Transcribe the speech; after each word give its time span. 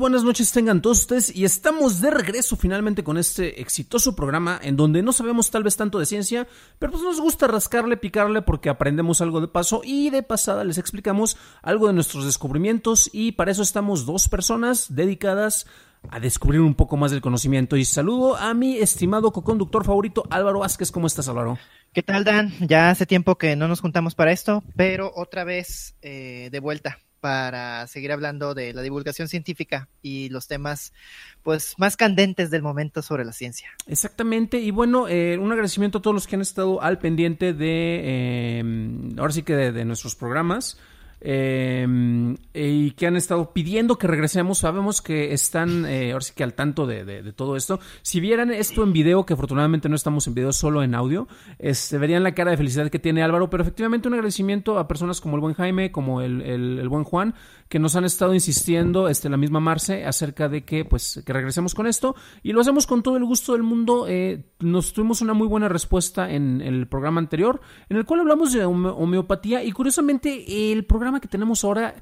Buenas 0.00 0.24
noches 0.24 0.50
tengan 0.50 0.80
todos 0.80 1.00
ustedes 1.00 1.36
y 1.36 1.44
estamos 1.44 2.00
de 2.00 2.10
regreso 2.10 2.56
finalmente 2.56 3.04
con 3.04 3.18
este 3.18 3.60
exitoso 3.60 4.16
programa 4.16 4.58
en 4.62 4.74
donde 4.74 5.02
no 5.02 5.12
sabemos 5.12 5.50
tal 5.50 5.62
vez 5.62 5.76
tanto 5.76 5.98
de 5.98 6.06
ciencia, 6.06 6.48
pero 6.78 6.90
pues 6.90 7.04
nos 7.04 7.20
gusta 7.20 7.46
rascarle, 7.46 7.98
picarle 7.98 8.40
porque 8.40 8.70
aprendemos 8.70 9.20
algo 9.20 9.42
de 9.42 9.48
paso 9.48 9.82
y 9.84 10.08
de 10.08 10.22
pasada 10.22 10.64
les 10.64 10.78
explicamos 10.78 11.36
algo 11.60 11.86
de 11.86 11.92
nuestros 11.92 12.24
descubrimientos 12.24 13.10
y 13.12 13.32
para 13.32 13.50
eso 13.50 13.60
estamos 13.60 14.06
dos 14.06 14.26
personas 14.30 14.86
dedicadas 14.88 15.66
a 16.08 16.18
descubrir 16.18 16.62
un 16.62 16.74
poco 16.74 16.96
más 16.96 17.10
del 17.10 17.20
conocimiento 17.20 17.76
y 17.76 17.84
saludo 17.84 18.36
a 18.36 18.54
mi 18.54 18.78
estimado 18.78 19.32
co-conductor 19.32 19.84
favorito 19.84 20.24
Álvaro 20.30 20.60
Vázquez, 20.60 20.90
¿cómo 20.90 21.08
estás 21.08 21.28
Álvaro? 21.28 21.58
¿Qué 21.92 22.02
tal 22.02 22.24
Dan? 22.24 22.54
Ya 22.66 22.88
hace 22.88 23.04
tiempo 23.04 23.36
que 23.36 23.54
no 23.54 23.68
nos 23.68 23.82
juntamos 23.82 24.14
para 24.14 24.32
esto, 24.32 24.64
pero 24.76 25.12
otra 25.14 25.44
vez 25.44 25.94
eh, 26.00 26.48
de 26.50 26.60
vuelta 26.60 27.00
para 27.20 27.86
seguir 27.86 28.12
hablando 28.12 28.54
de 28.54 28.72
la 28.72 28.82
divulgación 28.82 29.28
científica 29.28 29.88
y 30.02 30.28
los 30.30 30.46
temas 30.46 30.92
pues 31.42 31.74
más 31.78 31.96
candentes 31.96 32.50
del 32.50 32.62
momento 32.62 33.02
sobre 33.02 33.24
la 33.24 33.32
ciencia. 33.32 33.68
Exactamente, 33.86 34.58
y 34.58 34.70
bueno, 34.70 35.08
eh, 35.08 35.38
un 35.38 35.52
agradecimiento 35.52 35.98
a 35.98 36.02
todos 36.02 36.14
los 36.14 36.26
que 36.26 36.36
han 36.36 36.42
estado 36.42 36.82
al 36.82 36.98
pendiente 36.98 37.52
de, 37.52 38.00
eh, 38.04 38.64
ahora 39.18 39.32
sí 39.32 39.42
que 39.42 39.54
de 39.54 39.84
nuestros 39.84 40.16
programas. 40.16 40.78
Em, 41.22 42.36
y 42.54 42.92
que 42.92 43.06
han 43.06 43.16
estado 43.16 43.52
pidiendo 43.52 43.98
que 43.98 44.06
regresemos. 44.06 44.58
Sabemos 44.58 45.02
que 45.02 45.32
están 45.34 45.84
eh, 45.84 46.12
ahora 46.12 46.24
sí 46.24 46.32
que 46.34 46.44
al 46.44 46.54
tanto 46.54 46.86
de, 46.86 47.32
todo 47.34 47.56
esto. 47.56 47.78
Si 48.02 48.20
vieran 48.20 48.50
esto 48.50 48.82
en 48.82 48.92
video, 48.92 49.26
que 49.26 49.34
afortunadamente 49.34 49.88
no 49.88 49.96
estamos 49.96 50.26
en 50.26 50.34
video, 50.34 50.52
solo 50.52 50.82
en 50.82 50.94
audio, 50.94 51.28
este, 51.58 51.98
verían 51.98 52.22
la 52.22 52.34
cara 52.34 52.52
de 52.52 52.56
felicidad 52.56 52.90
que 52.90 52.98
tiene 52.98 53.22
Álvaro. 53.22 53.50
Pero 53.50 53.62
efectivamente 53.62 54.08
un 54.08 54.14
agradecimiento 54.14 54.78
a 54.78 54.88
personas 54.88 55.20
como 55.20 55.36
el 55.36 55.40
buen 55.40 55.54
Jaime, 55.54 55.92
como 55.92 56.22
el, 56.22 56.40
el, 56.42 56.88
buen 56.88 57.04
Juan, 57.04 57.34
que 57.68 57.78
nos 57.78 57.96
han 57.96 58.04
estado 58.04 58.32
insistiendo, 58.32 59.08
este, 59.08 59.28
la 59.28 59.36
misma 59.36 59.60
Marce, 59.60 60.04
acerca 60.06 60.48
de 60.48 60.64
que 60.64 60.84
pues 60.84 61.22
que 61.24 61.32
regresemos 61.32 61.74
con 61.74 61.86
esto. 61.86 62.16
Y 62.42 62.52
lo 62.52 62.62
hacemos 62.62 62.86
con 62.86 63.02
todo 63.02 63.18
el 63.18 63.24
gusto 63.24 63.52
del 63.52 63.62
mundo. 63.62 64.06
Eh, 64.08 64.44
nos 64.60 64.92
tuvimos 64.94 65.20
una 65.20 65.34
muy 65.34 65.46
buena 65.46 65.68
respuesta 65.68 66.30
en 66.30 66.62
el 66.62 66.88
programa 66.88 67.20
anterior, 67.20 67.60
en 67.90 67.98
el 67.98 68.06
cual 68.06 68.20
hablamos 68.20 68.52
de 68.52 68.64
homeopatía 68.64 69.62
y 69.62 69.72
curiosamente 69.72 70.72
el 70.72 70.84
programa 70.84 71.09
que 71.18 71.26
tenemos 71.26 71.64
ahora 71.64 71.96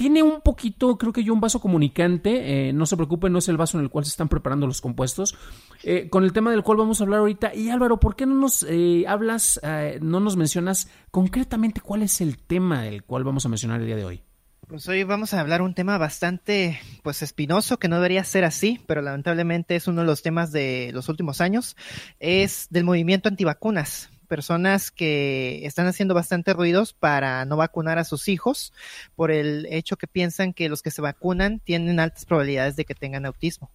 tiene 0.00 0.22
un 0.22 0.40
poquito, 0.40 0.96
creo 0.96 1.12
que 1.12 1.22
yo, 1.22 1.34
un 1.34 1.42
vaso 1.42 1.60
comunicante. 1.60 2.68
Eh, 2.68 2.72
no 2.72 2.86
se 2.86 2.96
preocupen, 2.96 3.34
no 3.34 3.38
es 3.38 3.50
el 3.50 3.58
vaso 3.58 3.76
en 3.76 3.84
el 3.84 3.90
cual 3.90 4.06
se 4.06 4.08
están 4.08 4.30
preparando 4.30 4.66
los 4.66 4.80
compuestos. 4.80 5.36
Eh, 5.82 6.08
con 6.08 6.24
el 6.24 6.32
tema 6.32 6.50
del 6.50 6.62
cual 6.62 6.78
vamos 6.78 7.00
a 7.00 7.04
hablar 7.04 7.20
ahorita. 7.20 7.54
Y 7.54 7.68
Álvaro, 7.68 8.00
¿por 8.00 8.16
qué 8.16 8.24
no 8.24 8.34
nos 8.34 8.64
eh, 8.66 9.04
hablas, 9.06 9.60
no 10.00 10.20
nos 10.20 10.38
mencionas 10.38 10.88
concretamente 11.10 11.82
cuál 11.82 12.02
es 12.02 12.22
el 12.22 12.38
tema 12.38 12.80
del 12.80 13.02
cual 13.02 13.24
vamos 13.24 13.44
a 13.44 13.50
mencionar 13.50 13.78
el 13.80 13.86
día 13.86 13.96
de 13.96 14.06
hoy? 14.06 14.22
Pues 14.66 14.88
hoy 14.88 15.04
vamos 15.04 15.34
a 15.34 15.40
hablar 15.40 15.60
un 15.60 15.74
tema 15.74 15.98
bastante, 15.98 16.80
pues, 17.02 17.20
espinoso, 17.20 17.78
que 17.78 17.88
no 17.88 17.96
debería 17.96 18.24
ser 18.24 18.44
así, 18.44 18.80
pero 18.86 19.02
lamentablemente 19.02 19.76
es 19.76 19.86
uno 19.86 20.00
de 20.00 20.06
los 20.06 20.22
temas 20.22 20.50
de 20.50 20.92
los 20.94 21.10
últimos 21.10 21.42
años. 21.42 21.76
Es 22.20 22.68
del 22.70 22.84
movimiento 22.84 23.28
antivacunas 23.28 24.08
personas 24.30 24.92
que 24.92 25.66
están 25.66 25.88
haciendo 25.88 26.14
bastante 26.14 26.52
ruidos 26.52 26.92
para 26.92 27.44
no 27.44 27.56
vacunar 27.56 27.98
a 27.98 28.04
sus 28.04 28.28
hijos 28.28 28.72
por 29.16 29.32
el 29.32 29.66
hecho 29.70 29.96
que 29.96 30.06
piensan 30.06 30.52
que 30.52 30.68
los 30.68 30.82
que 30.82 30.92
se 30.92 31.02
vacunan 31.02 31.58
tienen 31.58 31.98
altas 31.98 32.24
probabilidades 32.24 32.76
de 32.76 32.84
que 32.84 32.94
tengan 32.94 33.26
autismo 33.26 33.72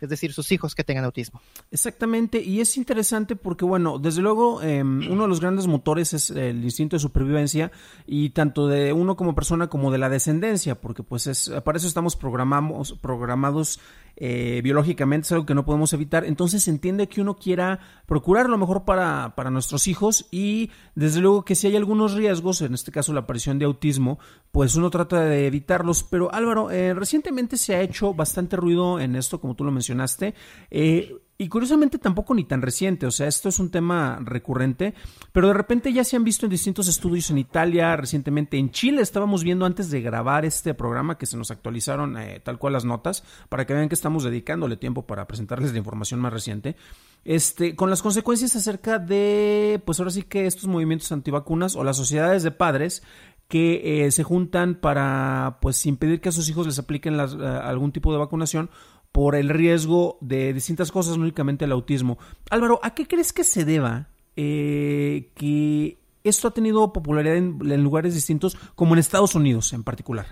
es 0.00 0.10
decir, 0.10 0.32
sus 0.32 0.52
hijos 0.52 0.74
que 0.74 0.84
tengan 0.84 1.04
autismo. 1.04 1.40
Exactamente, 1.70 2.42
y 2.42 2.60
es 2.60 2.76
interesante 2.76 3.36
porque, 3.36 3.64
bueno, 3.64 3.98
desde 3.98 4.20
luego, 4.20 4.62
em, 4.62 5.10
uno 5.10 5.22
de 5.22 5.28
los 5.28 5.40
grandes 5.40 5.66
motores 5.66 6.12
es 6.12 6.30
el 6.30 6.62
instinto 6.62 6.96
de 6.96 7.00
supervivencia 7.00 7.72
y 8.06 8.30
tanto 8.30 8.68
de 8.68 8.92
uno 8.92 9.16
como 9.16 9.34
persona 9.34 9.68
como 9.68 9.90
de 9.90 9.98
la 9.98 10.10
descendencia, 10.10 10.78
porque 10.80 11.02
pues 11.02 11.26
es, 11.26 11.50
para 11.64 11.78
eso 11.78 11.86
estamos 11.86 12.16
programamos, 12.16 12.92
programados 13.00 13.80
eh, 14.16 14.60
biológicamente, 14.62 15.26
es 15.26 15.32
algo 15.32 15.46
que 15.46 15.54
no 15.54 15.64
podemos 15.64 15.92
evitar, 15.92 16.24
entonces 16.24 16.64
se 16.64 16.70
entiende 16.70 17.08
que 17.08 17.20
uno 17.20 17.36
quiera 17.36 17.80
procurar 18.06 18.48
lo 18.48 18.58
mejor 18.58 18.84
para, 18.84 19.34
para 19.34 19.50
nuestros 19.50 19.86
hijos 19.88 20.26
y 20.30 20.70
desde 20.94 21.20
luego 21.20 21.44
que 21.44 21.54
si 21.54 21.66
hay 21.66 21.76
algunos 21.76 22.14
riesgos, 22.14 22.60
en 22.62 22.74
este 22.74 22.92
caso 22.92 23.12
la 23.12 23.20
aparición 23.20 23.58
de 23.58 23.64
autismo, 23.64 24.18
pues 24.52 24.76
uno 24.76 24.90
trata 24.90 25.20
de 25.20 25.46
evitarlos, 25.46 26.04
pero 26.04 26.32
Álvaro, 26.32 26.70
eh, 26.70 26.94
recientemente 26.94 27.56
se 27.56 27.74
ha 27.74 27.80
hecho 27.80 28.14
bastante 28.14 28.56
ruido 28.56 29.00
en 29.00 29.16
esto, 29.16 29.40
como 29.40 29.54
tú 29.54 29.64
lo 29.64 29.72
mencionaste, 29.72 30.34
eh, 30.70 31.16
y 31.36 31.48
curiosamente 31.48 31.98
tampoco 31.98 32.32
ni 32.34 32.44
tan 32.44 32.62
reciente, 32.62 33.06
o 33.06 33.10
sea, 33.10 33.26
esto 33.26 33.48
es 33.48 33.58
un 33.58 33.70
tema 33.70 34.20
recurrente, 34.22 34.94
pero 35.32 35.48
de 35.48 35.54
repente 35.54 35.92
ya 35.92 36.04
se 36.04 36.14
han 36.14 36.22
visto 36.22 36.46
en 36.46 36.50
distintos 36.50 36.86
estudios 36.86 37.28
en 37.30 37.38
Italia, 37.38 37.96
recientemente 37.96 38.56
en 38.56 38.70
Chile, 38.70 39.02
estábamos 39.02 39.42
viendo 39.42 39.66
antes 39.66 39.90
de 39.90 40.00
grabar 40.00 40.44
este 40.44 40.74
programa 40.74 41.18
que 41.18 41.26
se 41.26 41.36
nos 41.36 41.50
actualizaron 41.50 42.16
eh, 42.18 42.40
tal 42.44 42.58
cual 42.58 42.74
las 42.74 42.84
notas, 42.84 43.24
para 43.48 43.66
que 43.66 43.74
vean 43.74 43.88
que 43.88 43.96
estamos 43.96 44.22
dedicándole 44.22 44.76
tiempo 44.76 45.06
para 45.06 45.26
presentarles 45.26 45.72
la 45.72 45.78
información 45.78 46.20
más 46.20 46.32
reciente, 46.32 46.76
este, 47.24 47.74
con 47.74 47.90
las 47.90 48.02
consecuencias 48.02 48.54
acerca 48.54 49.00
de, 49.00 49.82
pues 49.84 49.98
ahora 49.98 50.12
sí 50.12 50.22
que 50.22 50.46
estos 50.46 50.68
movimientos 50.68 51.10
antivacunas 51.10 51.74
o 51.74 51.82
las 51.82 51.96
sociedades 51.96 52.44
de 52.44 52.52
padres 52.52 53.02
que 53.48 54.06
eh, 54.06 54.10
se 54.10 54.22
juntan 54.22 54.74
para 54.74 55.58
pues 55.60 55.84
impedir 55.86 56.20
que 56.20 56.28
a 56.28 56.32
sus 56.32 56.48
hijos 56.48 56.66
les 56.66 56.78
apliquen 56.78 57.16
las, 57.16 57.34
eh, 57.34 57.44
algún 57.44 57.92
tipo 57.92 58.12
de 58.12 58.18
vacunación 58.18 58.70
por 59.14 59.36
el 59.36 59.48
riesgo 59.48 60.18
de 60.20 60.52
distintas 60.52 60.90
cosas, 60.90 61.16
no 61.16 61.22
únicamente 61.22 61.66
el 61.66 61.70
autismo. 61.70 62.18
Álvaro, 62.50 62.80
¿a 62.82 62.94
qué 62.96 63.06
crees 63.06 63.32
que 63.32 63.44
se 63.44 63.64
deba 63.64 64.08
eh, 64.34 65.30
que 65.36 65.98
esto 66.24 66.48
ha 66.48 66.50
tenido 66.50 66.92
popularidad 66.92 67.36
en, 67.36 67.84
lugares 67.84 68.12
distintos, 68.14 68.56
como 68.74 68.94
en 68.94 68.98
Estados 68.98 69.36
Unidos 69.36 69.72
en 69.72 69.84
particular? 69.84 70.26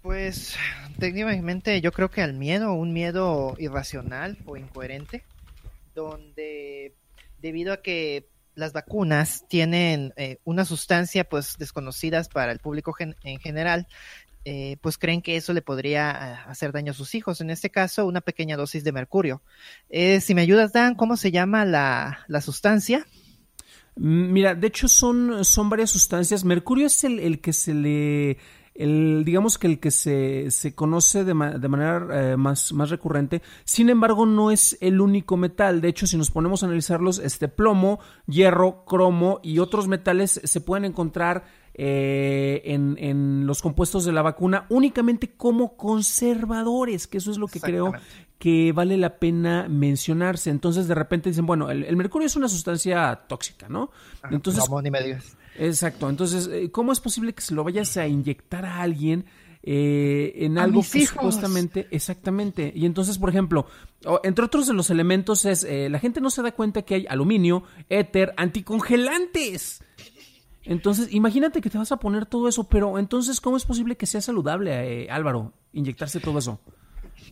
Pues 0.00 0.56
técnicamente 0.98 1.82
yo 1.82 1.92
creo 1.92 2.10
que 2.10 2.22
al 2.22 2.32
miedo, 2.32 2.72
un 2.72 2.94
miedo 2.94 3.54
irracional 3.58 4.38
o 4.46 4.56
incoherente, 4.56 5.26
donde 5.94 6.94
debido 7.42 7.74
a 7.74 7.82
que 7.82 8.30
las 8.54 8.72
vacunas 8.72 9.44
tienen 9.48 10.14
eh, 10.16 10.38
una 10.44 10.64
sustancia 10.64 11.24
pues 11.24 11.58
desconocidas 11.58 12.30
para 12.30 12.52
el 12.52 12.58
público 12.58 12.94
en 12.98 13.38
general, 13.38 13.86
eh, 14.50 14.78
pues 14.80 14.96
creen 14.96 15.20
que 15.20 15.36
eso 15.36 15.52
le 15.52 15.60
podría 15.60 16.10
ah, 16.10 16.44
hacer 16.48 16.72
daño 16.72 16.92
a 16.92 16.94
sus 16.94 17.14
hijos. 17.14 17.42
En 17.42 17.50
este 17.50 17.68
caso, 17.68 18.06
una 18.06 18.22
pequeña 18.22 18.56
dosis 18.56 18.82
de 18.82 18.92
mercurio. 18.92 19.42
Eh, 19.90 20.22
si 20.22 20.34
me 20.34 20.40
ayudas, 20.40 20.72
Dan, 20.72 20.94
¿cómo 20.94 21.18
se 21.18 21.30
llama 21.30 21.66
la, 21.66 22.24
sustancia? 22.40 23.06
Mm, 23.96 24.32
mira, 24.32 24.54
de 24.54 24.68
hecho 24.68 24.88
son, 24.88 25.44
son 25.44 25.68
varias 25.68 25.90
sustancias. 25.90 26.44
Mercurio 26.44 26.86
es 26.86 27.04
el, 27.04 27.42
que 27.42 27.52
se 27.52 27.74
le... 27.74 28.38
El, 28.78 29.24
digamos 29.24 29.58
que 29.58 29.66
el 29.66 29.80
que 29.80 29.90
se, 29.90 30.52
se 30.52 30.74
conoce 30.74 31.24
de, 31.24 31.34
de 31.58 31.68
manera 31.68 32.06
eh, 32.12 32.36
más, 32.36 32.72
más 32.72 32.90
recurrente, 32.90 33.42
sin 33.64 33.90
embargo 33.90 34.24
no 34.24 34.52
es 34.52 34.78
el 34.80 35.00
único 35.00 35.36
metal, 35.36 35.80
de 35.80 35.88
hecho 35.88 36.06
si 36.06 36.16
nos 36.16 36.30
ponemos 36.30 36.62
a 36.62 36.66
analizarlos, 36.66 37.18
este 37.18 37.48
plomo, 37.48 37.98
hierro, 38.26 38.84
cromo 38.84 39.40
y 39.42 39.58
otros 39.58 39.88
metales 39.88 40.40
se 40.44 40.60
pueden 40.60 40.84
encontrar 40.84 41.44
eh, 41.74 42.62
en, 42.64 43.46
los 43.46 43.62
compuestos 43.62 44.04
de 44.04 44.12
la 44.12 44.22
vacuna 44.22 44.66
únicamente 44.68 45.30
como 45.36 45.76
conservadores, 45.76 47.06
que 47.06 47.18
eso 47.18 47.30
es 47.30 47.38
lo 47.38 47.46
que 47.46 47.60
creo 47.60 47.92
que 48.38 48.72
vale 48.72 48.96
la 48.96 49.18
pena 49.18 49.66
mencionarse. 49.68 50.50
Entonces 50.50 50.88
de 50.88 50.94
repente 50.94 51.30
dicen, 51.30 51.46
bueno, 51.46 51.70
el, 51.70 51.96
mercurio 51.96 52.26
es 52.26 52.36
una 52.36 52.48
sustancia 52.48 53.14
tóxica, 53.28 53.68
¿no? 53.68 53.90
Entonces, 54.30 54.68
no, 54.68 54.82
ni 54.82 54.90
me 54.90 55.00
Exacto, 55.58 56.08
entonces, 56.08 56.48
eh, 56.52 56.70
¿cómo 56.70 56.92
es 56.92 57.00
posible 57.00 57.34
que 57.34 57.42
se 57.42 57.54
lo 57.54 57.64
vayas 57.64 57.96
a 57.96 58.06
inyectar 58.06 58.64
a 58.64 58.80
alguien? 58.80 59.26
eh, 59.62 60.32
en 60.46 60.58
algo 60.58 60.82
que 60.82 61.06
supuestamente, 61.06 61.88
exactamente. 61.90 62.72
Y 62.74 62.86
entonces, 62.86 63.18
por 63.18 63.28
ejemplo, 63.28 63.66
entre 64.22 64.44
otros 64.44 64.66
de 64.66 64.74
los 64.74 64.90
elementos 64.90 65.44
es, 65.44 65.64
eh, 65.64 65.88
la 65.90 65.98
gente 65.98 66.20
no 66.20 66.30
se 66.30 66.42
da 66.42 66.52
cuenta 66.52 66.82
que 66.82 66.94
hay 66.94 67.06
aluminio, 67.06 67.64
éter, 67.88 68.32
anticongelantes. 68.36 69.82
Entonces, 70.64 71.12
imagínate 71.12 71.60
que 71.60 71.70
te 71.70 71.78
vas 71.78 71.92
a 71.92 71.98
poner 71.98 72.26
todo 72.26 72.48
eso, 72.48 72.64
pero 72.64 72.98
entonces, 72.98 73.40
¿cómo 73.40 73.56
es 73.56 73.64
posible 73.64 73.96
que 73.96 74.06
sea 74.06 74.20
saludable, 74.20 75.04
eh, 75.04 75.10
Álvaro, 75.10 75.52
inyectarse 75.72 76.20
todo 76.20 76.38
eso? 76.38 76.60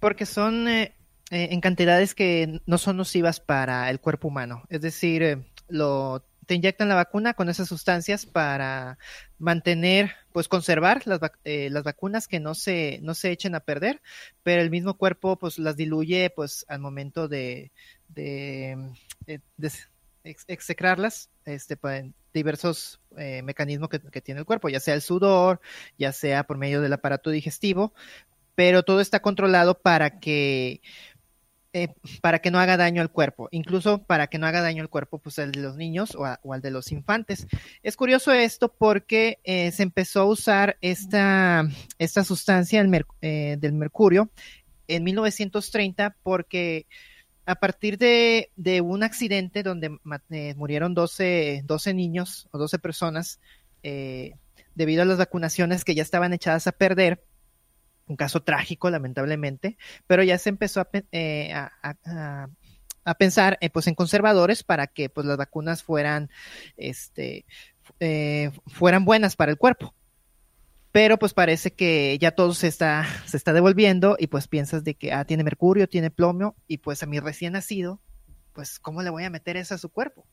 Porque 0.00 0.26
son 0.26 0.66
en 0.68 1.60
cantidades 1.60 2.14
que 2.14 2.60
no 2.66 2.78
son 2.78 2.98
nocivas 2.98 3.40
para 3.40 3.90
el 3.90 4.00
cuerpo 4.00 4.28
humano. 4.28 4.62
Es 4.68 4.80
decir, 4.80 5.46
lo 5.68 6.22
te 6.46 6.54
inyectan 6.54 6.88
la 6.88 6.94
vacuna 6.94 7.34
con 7.34 7.48
esas 7.48 7.68
sustancias 7.68 8.24
para 8.24 8.98
mantener, 9.38 10.12
pues 10.32 10.48
conservar 10.48 11.02
las, 11.06 11.20
eh, 11.44 11.68
las 11.70 11.82
vacunas 11.82 12.28
que 12.28 12.40
no 12.40 12.54
se, 12.54 13.00
no 13.02 13.14
se 13.14 13.32
echen 13.32 13.54
a 13.54 13.60
perder, 13.60 14.00
pero 14.42 14.62
el 14.62 14.70
mismo 14.70 14.94
cuerpo 14.94 15.36
pues 15.36 15.58
las 15.58 15.76
diluye 15.76 16.30
pues 16.30 16.64
al 16.68 16.78
momento 16.78 17.28
de, 17.28 17.72
de, 18.08 18.78
execrarlas 20.24 21.30
este, 21.44 21.76
pues, 21.76 22.04
diversos 22.32 23.00
eh, 23.16 23.42
mecanismos 23.42 23.88
que 23.88 24.20
tiene 24.20 24.40
el 24.40 24.46
cuerpo, 24.46 24.68
ya 24.68 24.80
sea 24.80 24.94
el 24.94 25.02
sudor, 25.02 25.60
ya 25.98 26.12
sea 26.12 26.44
por 26.44 26.58
medio 26.58 26.80
del 26.80 26.92
aparato 26.92 27.30
digestivo, 27.30 27.92
pero 28.54 28.82
todo 28.82 29.00
está 29.00 29.20
controlado 29.20 29.78
para 29.78 30.18
que 30.18 30.80
eh, 31.72 31.88
para 32.22 32.38
que 32.38 32.50
no 32.50 32.58
haga 32.58 32.76
daño 32.76 33.02
al 33.02 33.10
cuerpo, 33.10 33.48
incluso 33.50 34.02
para 34.02 34.28
que 34.28 34.38
no 34.38 34.46
haga 34.46 34.62
daño 34.62 34.82
al 34.82 34.88
cuerpo, 34.88 35.18
pues 35.18 35.38
al 35.38 35.52
de 35.52 35.60
los 35.60 35.76
niños 35.76 36.16
o, 36.16 36.24
al 36.24 36.60
de 36.62 36.70
los 36.70 36.92
infantes. 36.92 37.46
Es 37.82 37.96
curioso 37.96 38.32
esto 38.32 38.72
porque 38.72 39.40
eh, 39.44 39.70
se 39.72 39.82
empezó 39.82 40.22
a 40.22 40.24
usar 40.26 40.78
esta, 40.80 41.68
esta 41.98 42.24
sustancia 42.24 42.84
eh, 43.20 43.56
del 43.58 43.72
mercurio 43.74 44.30
en 44.88 45.04
1930 45.04 46.16
porque 46.22 46.86
a 47.44 47.56
partir 47.56 47.98
de, 47.98 48.50
un 48.82 49.02
accidente 49.02 49.62
donde 49.62 49.98
murieron 50.56 50.94
12, 50.94 51.62
12, 51.64 51.94
niños 51.94 52.48
o 52.50 52.58
12 52.58 52.78
personas 52.78 53.38
debido 54.74 55.02
a 55.02 55.04
las 55.04 55.18
vacunaciones 55.18 55.84
que 55.84 55.94
ya 55.94 56.02
estaban 56.02 56.32
echadas 56.32 56.66
a 56.66 56.72
perder, 56.72 57.22
un 58.06 58.16
caso 58.16 58.42
trágico, 58.42 58.90
lamentablemente, 58.90 59.76
pero 60.06 60.22
ya 60.22 60.38
se 60.38 60.50
empezó 60.50 60.80
a, 60.80 60.88
eh, 61.12 61.54
pensar 63.18 63.58
eh, 63.60 63.70
pues 63.70 63.86
en 63.86 63.94
conservadores 63.94 64.62
para 64.62 64.86
que 64.86 65.08
pues 65.08 65.26
las 65.26 65.36
vacunas 65.36 65.82
fueran, 65.82 66.30
este, 66.76 67.46
eh, 68.00 68.50
fueran 68.66 69.04
buenas 69.04 69.36
para 69.36 69.52
el 69.52 69.58
cuerpo. 69.58 69.94
Pero 70.92 71.18
pues 71.18 71.34
parece 71.34 71.72
que 71.72 72.16
ya 72.18 72.30
todo 72.30 72.54
se 72.54 72.68
está, 72.68 73.04
se 73.26 73.36
está 73.36 73.52
devolviendo 73.52 74.16
y 74.18 74.28
pues 74.28 74.48
piensas 74.48 74.84
de 74.84 74.94
que 74.94 75.12
ah, 75.12 75.24
tiene 75.24 75.44
mercurio, 75.44 75.88
tiene 75.88 76.10
plomo 76.10 76.56
y 76.66 76.78
pues 76.78 77.02
a 77.02 77.06
mi 77.06 77.20
recién 77.20 77.52
nacido, 77.52 78.00
pues 78.52 78.78
¿cómo 78.78 79.02
le 79.02 79.10
voy 79.10 79.24
a 79.24 79.30
meter 79.30 79.56
eso 79.56 79.74
a 79.74 79.78
su 79.78 79.90
cuerpo? 79.90 80.26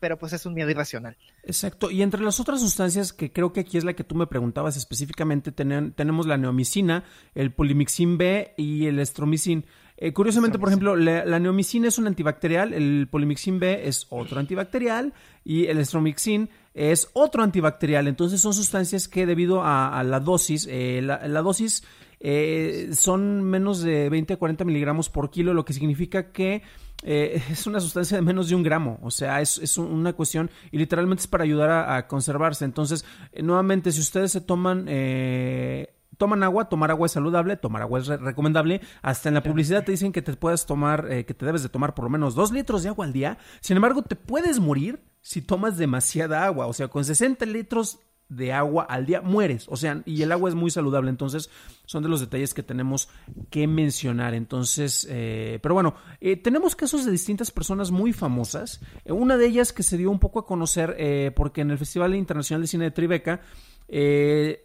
Pero 0.00 0.18
pues 0.18 0.32
es 0.32 0.46
un 0.46 0.54
miedo 0.54 0.70
irracional. 0.70 1.16
Exacto, 1.42 1.90
y 1.90 2.02
entre 2.02 2.22
las 2.22 2.40
otras 2.40 2.60
sustancias 2.60 3.12
que 3.12 3.32
creo 3.32 3.52
que 3.52 3.60
aquí 3.60 3.78
es 3.78 3.84
la 3.84 3.94
que 3.94 4.04
tú 4.04 4.14
me 4.14 4.26
preguntabas 4.26 4.76
específicamente, 4.76 5.52
tenemos 5.52 6.26
la 6.26 6.36
neomicina, 6.36 7.04
el 7.34 7.52
polimixin 7.52 8.18
B 8.18 8.54
y 8.56 8.86
el 8.86 8.98
estromicin. 8.98 9.64
Eh, 9.98 10.12
curiosamente, 10.12 10.58
por 10.58 10.68
ejemplo, 10.68 10.94
la, 10.94 11.38
neomicina 11.38 11.88
es 11.88 11.98
un 11.98 12.06
antibacterial, 12.06 12.74
el 12.74 13.08
polimixin 13.10 13.58
B 13.58 13.88
es 13.88 14.06
otro 14.10 14.38
antibacterial 14.38 15.14
y 15.42 15.66
el 15.66 15.78
estromicin 15.78 16.50
es 16.74 17.08
otro 17.14 17.42
antibacterial. 17.42 18.06
Entonces 18.06 18.40
son 18.40 18.52
sustancias 18.52 19.08
que 19.08 19.24
debido 19.24 19.62
a, 19.64 20.02
la 20.04 20.20
dosis, 20.20 20.68
eh, 20.70 21.00
la, 21.02 21.40
dosis 21.40 21.82
eh, 22.20 22.90
son 22.92 23.42
menos 23.42 23.80
de 23.80 24.10
20 24.10 24.34
a 24.34 24.36
40 24.36 24.64
miligramos 24.64 25.08
por 25.08 25.30
kilo, 25.30 25.54
lo 25.54 25.64
que 25.64 25.72
significa 25.72 26.30
que 26.30 26.62
eh, 27.02 27.42
es 27.50 27.66
una 27.66 27.80
sustancia 27.80 28.16
de 28.16 28.22
menos 28.22 28.48
de 28.48 28.54
un 28.54 28.62
gramo, 28.62 28.98
o 29.02 29.10
sea, 29.10 29.40
es, 29.40 29.78
una 29.78 30.12
cuestión 30.12 30.50
y 30.70 30.78
literalmente 30.78 31.22
es 31.22 31.26
para 31.26 31.44
ayudar 31.44 31.70
a, 31.70 32.06
conservarse. 32.06 32.64
Entonces, 32.64 33.04
eh, 33.32 33.42
nuevamente, 33.42 33.92
si 33.92 34.00
ustedes 34.00 34.32
se 34.32 34.40
toman... 34.40 34.86
Eh, 34.88 35.92
toman 36.18 36.42
agua, 36.42 36.70
tomar 36.70 36.90
agua 36.90 37.06
es 37.06 37.12
saludable, 37.12 37.58
tomar 37.58 37.82
agua 37.82 38.00
es 38.00 38.06
recomendable. 38.06 38.80
Hasta 39.02 39.28
en 39.28 39.34
la 39.34 39.42
publicidad 39.42 39.84
te 39.84 39.92
dicen 39.92 40.12
que 40.12 40.22
te 40.22 40.32
puedes 40.32 40.64
tomar, 40.64 41.06
que 41.06 41.34
te 41.34 41.44
debes 41.44 41.62
de 41.62 41.68
tomar 41.68 41.94
por 41.94 42.04
lo 42.04 42.10
menos 42.10 42.34
dos 42.34 42.52
litros 42.52 42.82
de 42.82 42.88
agua 42.88 43.04
al 43.04 43.12
día. 43.12 43.36
Sin 43.60 43.76
embargo, 43.76 44.00
te 44.00 44.16
puedes 44.16 44.58
morir 44.58 45.04
si 45.20 45.42
tomas 45.42 45.76
demasiada 45.76 46.46
agua. 46.46 46.68
O 46.68 46.72
sea, 46.72 46.88
con 46.88 47.04
60 47.04 47.44
litros 47.44 47.98
de 48.28 48.52
agua 48.52 48.84
al 48.84 49.06
día, 49.06 49.20
mueres. 49.20 49.66
O 49.68 49.76
sea, 49.76 50.02
y 50.04 50.22
el 50.22 50.32
agua 50.32 50.48
es 50.48 50.54
muy 50.54 50.70
saludable. 50.70 51.10
Entonces, 51.10 51.50
son 51.84 52.02
de 52.02 52.08
los 52.08 52.20
detalles 52.20 52.54
que 52.54 52.62
tenemos 52.62 53.08
que 53.50 53.66
mencionar. 53.66 54.34
Entonces, 54.34 55.06
eh, 55.10 55.58
pero 55.62 55.74
bueno, 55.74 55.94
eh, 56.20 56.36
tenemos 56.36 56.76
casos 56.76 57.04
de 57.04 57.12
distintas 57.12 57.50
personas 57.50 57.90
muy 57.90 58.12
famosas. 58.12 58.80
Eh, 59.04 59.12
una 59.12 59.36
de 59.36 59.46
ellas 59.46 59.72
que 59.72 59.82
se 59.82 59.96
dio 59.96 60.10
un 60.10 60.18
poco 60.18 60.38
a 60.38 60.46
conocer 60.46 60.96
porque 61.34 61.60
en 61.60 61.70
el 61.70 61.78
Festival 61.78 62.14
Internacional 62.14 62.62
de 62.62 62.68
Cine 62.68 62.84
de 62.84 62.90
Tribeca, 62.90 63.40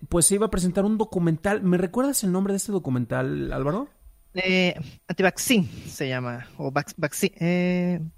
pues 0.10 0.26
se 0.26 0.36
iba 0.36 0.48
a 0.48 0.50
presentar 0.50 0.86
un 0.86 0.98
documental. 0.98 1.62
¿Me 1.62 1.78
recuerdas 1.78 2.24
el 2.24 2.32
nombre 2.32 2.54
de 2.54 2.58
este 2.58 2.72
documental, 2.72 3.52
Álvaro? 3.54 3.90
Eh, 4.34 4.76
se 5.88 6.08
llama, 6.08 6.48
o 6.58 6.72
vaccine, 6.72 8.12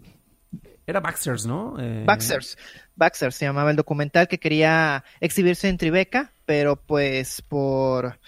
era 0.85 0.99
Baxters, 0.99 1.45
¿no? 1.45 1.79
Eh... 1.79 2.03
Baxters. 2.05 2.57
Baxters 2.95 3.35
se 3.35 3.45
llamaba 3.45 3.71
el 3.71 3.75
documental 3.77 4.27
que 4.27 4.39
quería 4.39 5.03
exhibirse 5.19 5.69
en 5.69 5.77
Tribeca, 5.77 6.31
pero 6.45 6.75
pues 6.75 7.41
por 7.41 8.19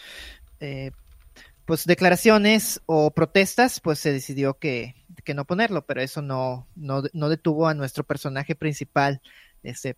eh, 0.60 0.92
pues 1.66 1.86
declaraciones 1.86 2.81
o 2.86 3.12
protestas, 3.12 3.80
pues 3.80 4.00
se 4.00 4.13
decidió 4.13 4.57
que, 4.57 4.96
que 5.24 5.34
no 5.34 5.46
ponerlo, 5.46 5.86
pero 5.86 6.02
eso 6.02 6.22
no, 6.22 6.68
no, 6.75 7.04
no, 7.13 7.30
detuvo 7.30 7.68
a 7.68 7.74
nuestro 7.74 8.04
personaje 8.04 8.56
principal, 8.56 9.22
ese 9.63 9.96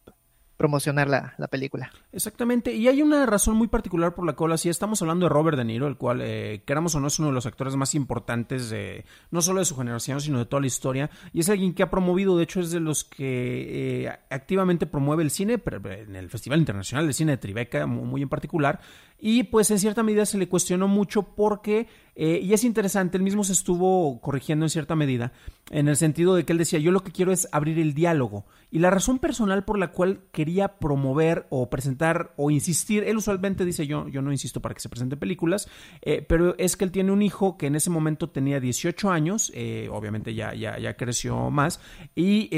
promocionar 0.57 1.07
la, 1.07 1.35
la, 1.37 1.47
película. 1.47 1.91
Exactamente, 2.11 2.73
y 2.73 2.87
hay 2.87 3.01
una 3.01 3.25
razón 3.25 3.55
muy 3.55 3.67
particular 3.67 4.15
por 4.15 4.25
la 4.25 4.33
cual 4.33 4.57
si 4.57 4.69
estamos 4.69 5.01
hablando 5.01 5.25
de 5.25 5.29
Robert 5.29 5.57
De 5.57 5.63
Niro, 5.63 5.87
el 5.87 5.97
cual, 5.97 6.19
eh, 6.21 6.63
queramos 6.65 6.95
o 6.95 6.99
no, 6.99 7.07
es 7.07 7.19
uno 7.19 7.29
de 7.29 7.33
los 7.33 7.45
actores 7.45 7.75
más 7.75 7.93
importantes, 7.95 8.69
de, 8.69 9.05
no 9.29 9.41
solo 9.41 9.59
de 9.59 9.65
su 9.65 9.77
generación, 9.77 10.19
sino 10.19 10.39
de 10.39 10.45
toda 10.45 10.61
la 10.61 10.67
historia, 10.67 11.09
y 11.31 11.41
es 11.41 11.49
alguien 11.49 11.73
que 11.73 11.83
ha 11.83 11.89
promovido, 11.89 12.37
de 12.37 12.43
hecho 12.43 12.59
es 12.59 12.71
de 12.71 12.79
los 12.79 13.03
que 13.03 14.05
eh, 14.05 14.19
activamente 14.29 14.87
promueve 14.87 15.23
el 15.23 15.29
cine, 15.29 15.59
pero 15.59 15.77
en 15.89 16.15
el 16.15 16.29
Festival 16.29 16.59
Internacional 16.59 17.05
de 17.05 17.13
Cine 17.13 17.33
de 17.33 17.37
Tribeca, 17.37 17.85
muy 17.85 18.21
en 18.23 18.29
particular, 18.29 18.79
y 19.19 19.43
pues 19.43 19.71
en 19.71 19.79
cierta 19.79 20.03
medida 20.03 20.25
se 20.25 20.37
le 20.37 20.47
cuestionó 20.47 20.87
mucho 20.87 21.23
porque, 21.23 21.87
eh, 22.19 22.39
y 22.41 22.53
es 22.53 22.63
interesante, 22.63 23.15
él 23.15 23.23
mismo 23.23 23.43
se 23.43 23.53
estuvo 23.53 24.19
corrigiendo 24.21 24.65
en 24.65 24.71
cierta 24.71 24.95
medida, 24.95 25.33
en 25.69 25.87
el 25.87 25.95
sentido 25.95 26.33
de 26.33 26.45
que 26.45 26.51
él 26.51 26.57
decía, 26.57 26.79
yo 26.79 26.91
lo 26.91 27.03
que 27.03 27.11
quiero 27.11 27.31
es 27.31 27.47
abrir 27.51 27.77
el 27.77 27.93
diálogo. 27.93 28.47
Y 28.71 28.79
la 28.79 28.89
razón 28.89 29.19
personal 29.19 29.65
por 29.65 29.77
la 29.77 29.91
cual 29.91 30.21
quería 30.31 30.79
promover 30.79 31.45
o 31.51 31.69
presentar 31.69 32.33
o 32.35 32.49
insistir, 32.49 33.03
él 33.03 33.17
usualmente 33.17 33.65
dice, 33.65 33.85
yo, 33.85 34.07
yo 34.07 34.23
no 34.23 34.31
insisto 34.31 34.63
para 34.63 34.73
que 34.73 34.81
se 34.81 34.89
presenten 34.89 35.19
películas, 35.19 35.69
eh, 36.01 36.25
pero 36.27 36.57
es 36.57 36.75
que 36.75 36.85
él 36.85 36.91
tiene 36.91 37.11
un 37.11 37.21
hijo 37.21 37.55
que 37.55 37.67
en 37.67 37.75
ese 37.75 37.91
momento 37.91 38.31
tenía 38.31 38.59
18 38.59 39.11
años, 39.11 39.51
eh, 39.53 39.87
obviamente 39.91 40.33
ya, 40.33 40.55
ya, 40.55 40.79
ya 40.79 40.97
creció 40.97 41.51
más, 41.51 41.79
y 42.15 42.49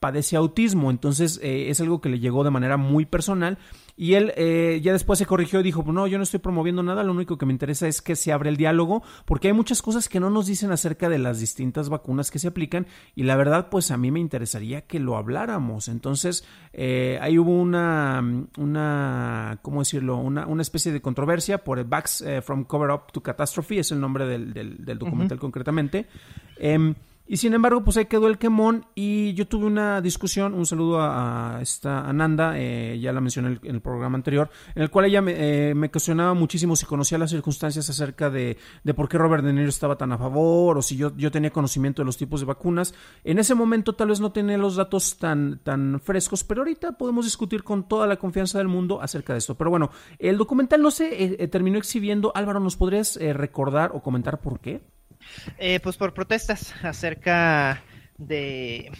padece 0.00 0.36
autismo, 0.36 0.90
entonces 0.90 1.40
es 1.42 1.80
algo 1.80 2.00
que 2.00 2.08
le 2.08 2.18
llegó 2.18 2.44
de 2.44 2.50
manera 2.50 2.76
muy 2.76 3.06
personal 3.06 3.58
y 3.96 4.14
él 4.14 4.32
eh, 4.36 4.80
ya 4.82 4.92
después 4.92 5.18
se 5.18 5.24
corrigió 5.24 5.60
y 5.60 5.62
dijo, 5.62 5.82
no, 5.90 6.06
yo 6.06 6.18
no 6.18 6.24
estoy 6.24 6.40
promoviendo 6.40 6.82
nada, 6.82 7.02
lo 7.02 7.12
único 7.12 7.38
que 7.38 7.46
me 7.46 7.52
interesa 7.52 7.88
es 7.88 8.02
que 8.02 8.14
se 8.14 8.30
abra 8.30 8.50
el 8.50 8.58
diálogo, 8.58 9.02
porque 9.24 9.48
hay 9.48 9.54
muchas 9.54 9.80
cosas 9.80 10.08
que 10.08 10.20
no 10.20 10.28
nos 10.28 10.46
dicen 10.46 10.70
acerca 10.70 11.08
de 11.08 11.18
las 11.18 11.40
distintas 11.40 11.88
vacunas 11.88 12.30
que 12.30 12.38
se 12.38 12.48
aplican 12.48 12.86
y 13.14 13.22
la 13.22 13.36
verdad, 13.36 13.70
pues 13.70 13.90
a 13.90 13.96
mí 13.96 14.10
me 14.10 14.20
interesaría 14.20 14.82
que 14.82 15.00
lo 15.00 15.16
habláramos. 15.16 15.88
Entonces, 15.88 16.44
eh, 16.74 17.18
ahí 17.22 17.38
hubo 17.38 17.52
una, 17.52 18.22
una, 18.58 19.58
¿cómo 19.62 19.80
decirlo? 19.80 20.18
Una, 20.18 20.46
una 20.46 20.62
especie 20.62 20.92
de 20.92 21.00
controversia 21.00 21.64
por 21.64 21.78
el 21.78 21.86
Backs 21.86 22.20
eh, 22.20 22.42
from 22.42 22.64
Cover 22.64 22.90
Up 22.90 23.12
to 23.12 23.22
Catastrophe, 23.22 23.78
es 23.78 23.92
el 23.92 24.00
nombre 24.00 24.26
del, 24.26 24.52
del, 24.52 24.98
documental 24.98 25.38
concretamente. 25.38 26.06
Y 27.28 27.38
sin 27.38 27.54
embargo, 27.54 27.82
pues 27.82 27.96
ahí 27.96 28.06
quedó 28.06 28.28
el 28.28 28.38
quemón 28.38 28.86
y 28.94 29.34
yo 29.34 29.48
tuve 29.48 29.66
una 29.66 30.00
discusión, 30.00 30.54
un 30.54 30.64
saludo 30.64 31.00
a, 31.00 31.58
esta 31.60 32.08
Ananda, 32.08 32.52
eh, 32.56 32.98
ya 33.00 33.12
la 33.12 33.20
mencioné 33.20 33.58
en 33.64 33.74
el, 33.74 33.80
programa 33.80 34.16
anterior, 34.16 34.48
en 34.76 34.82
el 34.82 34.90
cual 34.90 35.06
ella 35.06 35.22
me, 35.22 35.32
eh, 35.70 35.74
me, 35.74 35.90
cuestionaba 35.90 36.34
muchísimo 36.34 36.76
si 36.76 36.86
conocía 36.86 37.18
las 37.18 37.30
circunstancias 37.30 37.90
acerca 37.90 38.30
de, 38.30 38.56
de, 38.84 38.94
por 38.94 39.08
qué 39.08 39.18
Robert 39.18 39.44
De 39.44 39.52
Niro 39.52 39.68
estaba 39.68 39.96
tan 39.96 40.12
a 40.12 40.18
favor 40.18 40.78
o 40.78 40.82
si 40.82 40.96
yo, 40.96 41.16
yo 41.16 41.32
tenía 41.32 41.50
conocimiento 41.50 42.02
de 42.02 42.06
los 42.06 42.16
tipos 42.16 42.40
de 42.40 42.46
vacunas. 42.46 42.94
En 43.24 43.40
ese 43.40 43.56
momento 43.56 43.94
tal 43.94 44.08
vez 44.08 44.20
no 44.20 44.30
tenía 44.30 44.56
los 44.56 44.76
datos 44.76 45.18
tan, 45.18 45.58
tan 45.64 46.00
frescos, 46.00 46.44
pero 46.44 46.60
ahorita 46.60 46.92
podemos 46.92 47.24
discutir 47.24 47.64
con 47.64 47.88
toda 47.88 48.06
la 48.06 48.16
confianza 48.16 48.58
del 48.58 48.68
mundo 48.68 49.02
acerca 49.02 49.32
de 49.32 49.40
esto. 49.40 49.56
Pero 49.56 49.70
bueno, 49.70 49.90
el 50.20 50.38
documental 50.38 50.80
no 50.80 50.92
se 50.92 51.24
eh, 51.24 51.48
terminó 51.48 51.78
exhibiendo. 51.78 52.30
Álvaro, 52.36 52.60
¿nos 52.60 52.76
podrías 52.76 53.16
recordar 53.16 53.90
o 53.94 54.00
comentar 54.00 54.40
por 54.40 54.60
qué? 54.60 54.80
Eh, 55.58 55.80
pues 55.80 55.96
por 55.96 56.14
protestas 56.14 56.74
acerca 56.82 57.82
de 58.18 58.90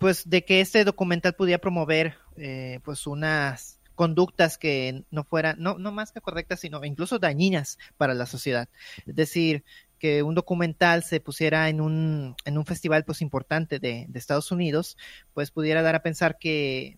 pues 0.00 0.28
de 0.28 0.44
que 0.44 0.60
este 0.60 0.84
documental 0.84 1.34
pudiera 1.34 1.60
promover 1.60 2.16
eh, 2.36 2.80
pues 2.84 3.06
unas 3.06 3.80
conductas 3.94 4.58
que 4.58 5.04
no 5.10 5.24
fueran, 5.24 5.56
no, 5.58 5.76
no 5.76 5.90
más 5.90 6.12
que 6.12 6.20
correctas, 6.20 6.60
sino 6.60 6.84
incluso 6.84 7.18
dañinas 7.18 7.78
para 7.96 8.14
la 8.14 8.26
sociedad. 8.26 8.68
Es 9.06 9.16
decir, 9.16 9.64
que 9.98 10.22
un 10.22 10.36
documental 10.36 11.02
se 11.02 11.20
pusiera 11.20 11.68
en 11.68 11.80
un, 11.80 12.36
en 12.44 12.58
un 12.58 12.64
festival 12.64 13.04
pues 13.04 13.22
importante 13.22 13.80
de, 13.80 14.06
de 14.08 14.18
Estados 14.18 14.52
Unidos, 14.52 14.96
pues 15.34 15.50
pudiera 15.50 15.82
dar 15.82 15.96
a 15.96 16.02
pensar 16.02 16.38
que 16.38 16.96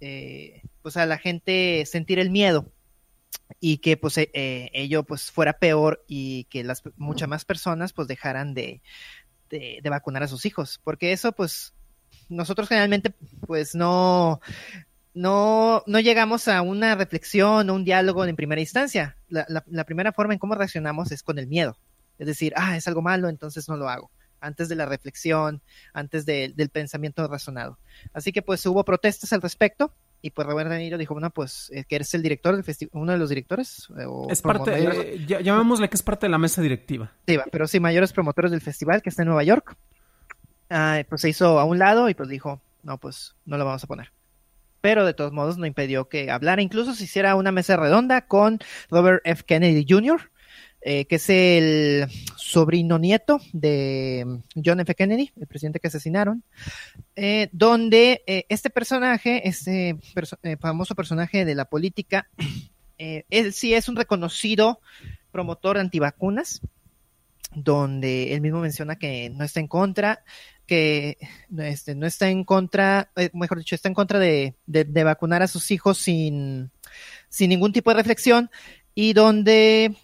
eh, 0.00 0.62
pues 0.82 0.96
a 0.96 1.06
la 1.06 1.18
gente 1.18 1.84
sentir 1.86 2.18
el 2.18 2.30
miedo 2.30 2.66
y 3.60 3.78
que 3.78 3.96
pues 3.96 4.18
eh, 4.18 4.30
eh, 4.32 4.70
ello 4.72 5.02
pues 5.04 5.30
fuera 5.30 5.58
peor 5.58 6.04
y 6.06 6.44
que 6.44 6.64
las 6.64 6.82
muchas 6.96 7.28
más 7.28 7.44
personas 7.44 7.92
pues 7.92 8.08
dejaran 8.08 8.54
de, 8.54 8.82
de, 9.50 9.80
vacunar 9.84 10.22
a 10.22 10.28
sus 10.28 10.46
hijos 10.46 10.80
porque 10.82 11.12
eso 11.12 11.32
pues 11.32 11.74
nosotros 12.28 12.68
generalmente 12.68 13.14
pues 13.46 13.74
no 13.74 14.40
no, 15.14 15.84
no 15.86 16.00
llegamos 16.00 16.48
a 16.48 16.60
una 16.60 16.96
reflexión 16.96 17.70
o 17.70 17.74
un 17.74 17.84
diálogo 17.84 18.24
en 18.24 18.34
primera 18.34 18.60
instancia. 18.60 19.16
La, 19.28 19.46
la, 19.48 19.84
primera 19.84 20.12
forma 20.12 20.32
en 20.32 20.40
cómo 20.40 20.56
reaccionamos 20.56 21.12
es 21.12 21.22
con 21.22 21.38
el 21.38 21.46
miedo. 21.46 21.78
Es 22.18 22.26
decir, 22.26 22.52
ah, 22.56 22.76
es 22.76 22.86
algo 22.88 23.00
malo, 23.00 23.28
entonces 23.28 23.68
no 23.68 23.76
lo 23.76 23.88
hago. 23.88 24.10
Antes 24.40 24.68
de 24.68 24.74
la 24.74 24.86
reflexión, 24.86 25.62
antes 25.92 26.26
de, 26.26 26.52
del 26.54 26.68
pensamiento 26.68 27.26
razonado. 27.28 27.78
Así 28.12 28.32
que 28.32 28.42
pues 28.42 28.66
hubo 28.66 28.84
protestas 28.84 29.32
al 29.32 29.40
respecto. 29.40 29.94
Y 30.24 30.30
pues 30.30 30.48
Robert 30.48 30.70
De 30.70 30.78
Niro 30.78 30.96
dijo, 30.96 31.12
bueno, 31.12 31.28
pues 31.28 31.70
eh, 31.74 31.84
que 31.84 31.96
eres 31.96 32.14
el 32.14 32.22
director 32.22 32.54
del 32.54 32.64
festival, 32.64 32.92
uno 32.94 33.12
de 33.12 33.18
los 33.18 33.28
directores. 33.28 33.88
Eh, 33.98 34.06
o 34.06 34.26
es 34.30 34.40
parte, 34.40 34.72
eh, 34.72 35.26
llamémosle 35.26 35.90
que 35.90 35.96
es 35.96 36.02
parte 36.02 36.24
de 36.24 36.30
la 36.30 36.38
mesa 36.38 36.62
directiva. 36.62 37.12
Sí, 37.26 37.38
pero 37.52 37.66
sí, 37.66 37.78
mayores 37.78 38.14
promotores 38.14 38.50
del 38.50 38.62
festival 38.62 39.02
que 39.02 39.10
está 39.10 39.20
en 39.20 39.28
Nueva 39.28 39.42
York. 39.44 39.76
Ah, 40.70 41.02
pues 41.10 41.20
se 41.20 41.28
hizo 41.28 41.60
a 41.60 41.64
un 41.64 41.78
lado 41.78 42.08
y 42.08 42.14
pues 42.14 42.30
dijo, 42.30 42.62
no, 42.82 42.96
pues 42.96 43.36
no 43.44 43.58
lo 43.58 43.66
vamos 43.66 43.84
a 43.84 43.86
poner 43.86 44.12
pero 44.80 45.06
de 45.06 45.14
todos 45.14 45.32
modos 45.32 45.56
no 45.56 45.64
impidió 45.64 46.10
que 46.10 46.30
hablara. 46.30 46.60
Incluso 46.60 46.92
se 46.92 47.04
hiciera 47.04 47.36
una 47.36 47.52
mesa 47.52 47.74
redonda 47.74 48.26
con 48.26 48.58
Robert 48.90 49.22
F. 49.24 49.42
Kennedy 49.44 49.86
Jr., 49.88 50.30
eh, 50.86 51.06
que 51.06 51.14
es 51.14 51.30
el 51.30 52.06
sobrino 52.36 52.98
nieto 52.98 53.40
de 53.54 54.40
John 54.62 54.80
F. 54.80 54.94
Kennedy, 54.94 55.32
el 55.40 55.46
presidente 55.46 55.80
que 55.80 55.88
asesinaron, 55.88 56.42
eh, 57.16 57.48
donde 57.52 58.22
eh, 58.26 58.44
este 58.50 58.68
personaje, 58.68 59.48
este 59.48 59.96
famoso 60.60 60.94
personaje 60.94 61.46
de 61.46 61.54
la 61.54 61.64
política, 61.64 62.28
él 62.98 63.54
sí 63.54 63.72
es 63.72 63.88
un 63.88 63.96
reconocido 63.96 64.80
promotor 65.32 65.78
antivacunas, 65.78 66.60
donde 67.54 68.34
él 68.34 68.42
mismo 68.42 68.60
menciona 68.60 68.96
que 68.96 69.30
no 69.30 69.42
está 69.42 69.60
en 69.60 69.68
contra, 69.68 70.22
que 70.66 71.16
este, 71.60 71.94
no 71.94 72.06
está 72.06 72.28
en 72.28 72.44
contra, 72.44 73.10
mejor 73.32 73.56
dicho, 73.56 73.74
está 73.74 73.88
en 73.88 73.94
contra 73.94 74.18
de, 74.18 74.54
de, 74.66 74.84
de, 74.84 75.04
vacunar 75.04 75.42
a 75.42 75.48
sus 75.48 75.70
hijos 75.70 75.96
sin, 75.96 76.70
sin 77.30 77.48
ningún 77.48 77.72
tipo 77.72 77.88
de 77.88 77.96
reflexión 77.96 78.50
y 78.94 79.12
donde 79.14 79.96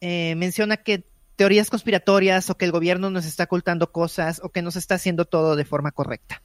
eh, 0.00 0.34
menciona 0.36 0.76
que 0.76 1.04
teorías 1.38 1.70
conspiratorias 1.70 2.50
o 2.50 2.56
que 2.56 2.64
el 2.64 2.72
gobierno 2.72 3.10
nos 3.10 3.24
está 3.24 3.44
ocultando 3.44 3.92
cosas 3.92 4.40
o 4.42 4.50
que 4.50 4.60
nos 4.60 4.74
está 4.74 4.96
haciendo 4.96 5.24
todo 5.24 5.54
de 5.54 5.64
forma 5.64 5.92
correcta. 5.92 6.42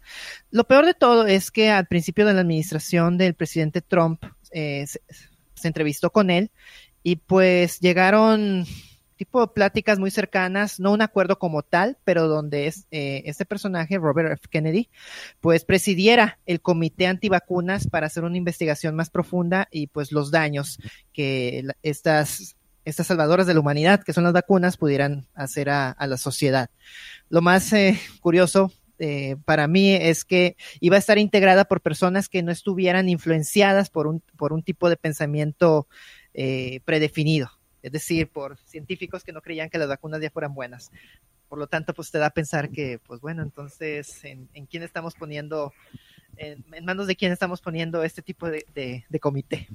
Lo 0.52 0.66
peor 0.66 0.86
de 0.86 0.94
todo 0.94 1.26
es 1.26 1.50
que 1.50 1.72
al 1.72 1.88
principio 1.88 2.28
de 2.28 2.36
la 2.36 2.42
administración 2.42 3.18
del 3.18 3.34
presidente 3.34 3.82
Trump 3.82 4.24
eh, 4.52 4.86
se, 4.86 5.68
entrevistó 5.68 6.12
con 6.12 6.30
él 6.30 6.52
y 7.02 7.16
pues 7.16 7.80
llegaron 7.80 8.66
tipo 9.16 9.52
pláticas 9.54 9.98
muy 9.98 10.12
cercanas, 10.12 10.80
no 10.80 10.92
un 10.92 11.02
acuerdo 11.02 11.40
como 11.40 11.64
tal, 11.64 11.98
pero 12.04 12.28
donde 12.28 12.72
eh, 12.92 13.24
este 13.26 13.46
personaje, 13.46 13.98
Robert 13.98 14.34
F. 14.34 14.48
Kennedy, 14.48 14.90
pues 15.42 15.66
presidiera 15.66 16.38
el 16.46 16.62
comité 16.62 17.08
antivacunas 17.08 17.88
para 17.88 18.06
hacer 18.06 18.26
una 18.26 18.38
investigación 18.38 18.96
más 18.96 19.10
profunda 19.10 19.68
y 19.72 19.88
pues 19.88 20.12
los 20.12 20.30
daños 20.30 20.78
que 21.14 21.66
estas, 21.82 22.58
estas 22.86 23.08
salvadoras 23.08 23.48
de 23.48 23.54
la 23.54 23.60
humanidad, 23.60 24.04
que 24.04 24.14
son 24.14 24.24
las 24.24 24.34
vacunas, 24.34 24.78
pudieran 24.78 25.28
hacer 25.34 25.70
a, 25.70 25.96
la 26.00 26.18
sociedad. 26.18 26.70
Lo 27.30 27.42
más 27.42 27.72
eh, 27.74 28.00
curioso 28.22 28.72
eh, 29.00 29.38
para 29.46 29.68
mí 29.68 29.94
es 29.94 30.26
que 30.26 30.56
iba 30.80 30.96
a 30.96 31.00
estar 31.00 31.18
integrada 31.18 31.66
por 31.66 31.82
personas 31.82 32.30
que 32.30 32.44
no 32.44 32.52
estuvieran 32.52 33.10
influenciadas 33.10 33.90
por 33.90 34.08
un, 34.08 34.22
por 34.38 34.54
un 34.54 34.64
tipo 34.64 34.90
de 34.90 34.98
pensamiento 34.98 35.88
eh, 36.34 36.82
predefinido 36.86 37.52
es 37.84 37.92
decir, 37.92 38.30
por 38.30 38.58
científicos 38.60 39.24
que 39.24 39.34
no 39.34 39.42
creían 39.42 39.70
que 39.70 39.78
las 39.78 39.90
vacunas 39.90 40.22
ya 40.22 40.32
fueran 40.32 40.56
buenas. 40.56 40.90
Por 41.50 41.60
lo 41.60 41.68
tanto, 41.68 41.94
pues 41.94 42.10
te 42.10 42.18
da 42.18 42.28
a 42.28 42.34
pensar 42.34 42.70
que, 42.70 42.98
pues 43.06 43.20
bueno, 43.20 43.44
entonces, 43.44 44.24
¿en, 44.24 44.48
quién 44.68 44.84
estamos 44.84 45.16
poniendo, 45.16 45.74
en, 46.38 46.64
manos 46.86 47.08
de 47.08 47.18
quién 47.18 47.34
estamos 47.34 47.62
poniendo 47.62 48.02
este 48.04 48.22
tipo 48.22 48.50
de, 48.50 48.66
de 49.08 49.20
comité? 49.20 49.68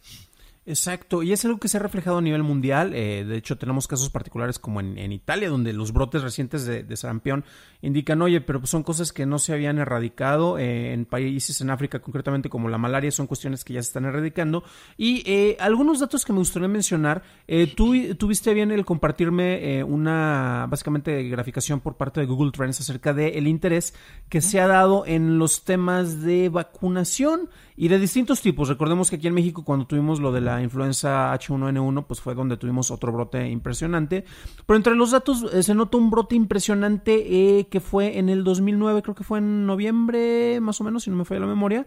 Exacto, 0.69 1.23
y 1.23 1.33
es 1.33 1.43
algo 1.47 1.57
que 1.57 1.67
se 1.67 1.79
ha 1.79 1.81
reflejado 1.81 2.19
a 2.19 2.21
nivel 2.21 2.43
mundial. 2.43 2.93
Eh, 2.93 3.25
de 3.25 3.39
hecho, 3.39 3.57
tenemos 3.57 3.89
casos 3.89 4.11
particulares 4.11 4.59
como 4.59 4.81
en, 4.83 5.13
Italia, 5.13 5.49
donde 5.49 5.73
los 5.73 5.95
brotes 5.95 6.23
recientes 6.23 6.67
de, 6.67 6.95
sarampión 6.95 7.43
indican, 7.81 8.21
oye, 8.21 8.43
pero 8.43 8.65
son 8.67 8.83
cosas 8.83 9.15
que 9.15 9.25
no 9.25 9.39
se 9.39 9.55
habían 9.55 9.79
erradicado. 9.79 10.59
Eh, 10.59 10.93
en 10.93 11.07
países 11.07 11.63
en 11.63 11.71
África, 11.71 12.01
concretamente 12.01 12.51
como 12.51 12.69
la 12.69 12.77
malaria, 12.77 13.11
son 13.11 13.27
cuestiones 13.27 13.65
que 13.65 13.73
ya 13.73 13.83
se 13.83 13.89
están 13.89 14.05
erradicando. 14.05 14.63
Y 14.99 15.23
eh, 15.25 15.57
algunos 15.59 16.01
datos 16.01 16.27
que 16.27 16.35
me 16.35 16.41
gustaría 16.41 16.69
mencionar, 16.69 17.23
eh, 17.47 17.73
tú 17.75 17.95
tuviste 18.17 18.53
bien 18.53 18.71
el 18.71 18.85
compartirme 18.85 19.83
una, 19.85 20.67
básicamente, 20.69 21.23
graficación 21.31 21.81
por 21.81 21.97
parte 21.97 22.21
de 22.21 22.27
Google 22.27 22.53
Trends 22.53 22.79
acerca 22.79 23.15
del 23.15 23.45
de 23.45 23.51
interés 23.51 23.95
que 24.29 24.43
se 24.43 24.61
ha 24.61 24.67
dado 24.67 25.07
en 25.07 25.39
los 25.39 25.65
temas 25.65 26.21
de 26.21 26.51
vacunación 26.51 27.49
y 27.81 27.87
de 27.87 28.01
distintos 28.01 28.41
tipos. 28.41 28.69
Recordemos 28.69 29.09
que 29.09 29.17
aquí 29.17 29.29
en 29.29 29.35
México, 29.35 29.63
cuando 29.65 29.87
tuvimos 29.87 30.19
lo 30.19 30.33
de 30.33 30.41
la 30.41 30.61
influenza 30.61 31.33
H1N1, 31.33 32.07
pues 32.09 32.21
fue 32.21 32.35
donde 32.35 32.57
tuvimos 32.57 32.91
otro 32.91 33.13
brote 33.13 33.49
impresionante. 33.49 34.25
Pero 34.67 34.77
entre 34.77 34.97
los 34.97 35.13
datos 35.13 35.47
eh, 35.53 35.63
se 35.63 35.77
nota 35.77 35.97
un 35.97 36.11
brote 36.11 36.35
impresionante 36.35 37.59
eh, 37.61 37.69
que 37.69 37.79
fue 37.79 38.19
en 38.19 38.31
el 38.31 38.43
2009, 38.43 39.03
creo 39.03 39.15
que 39.15 39.23
fue 39.23 39.39
en 39.39 39.65
noviembre, 39.65 40.59
más 40.61 40.81
o 40.81 40.85
menos, 40.85 41.05
si 41.05 41.11
no 41.11 41.17
me 41.17 41.25
falla 41.25 41.43
la 41.43 41.47
memoria. 41.47 41.87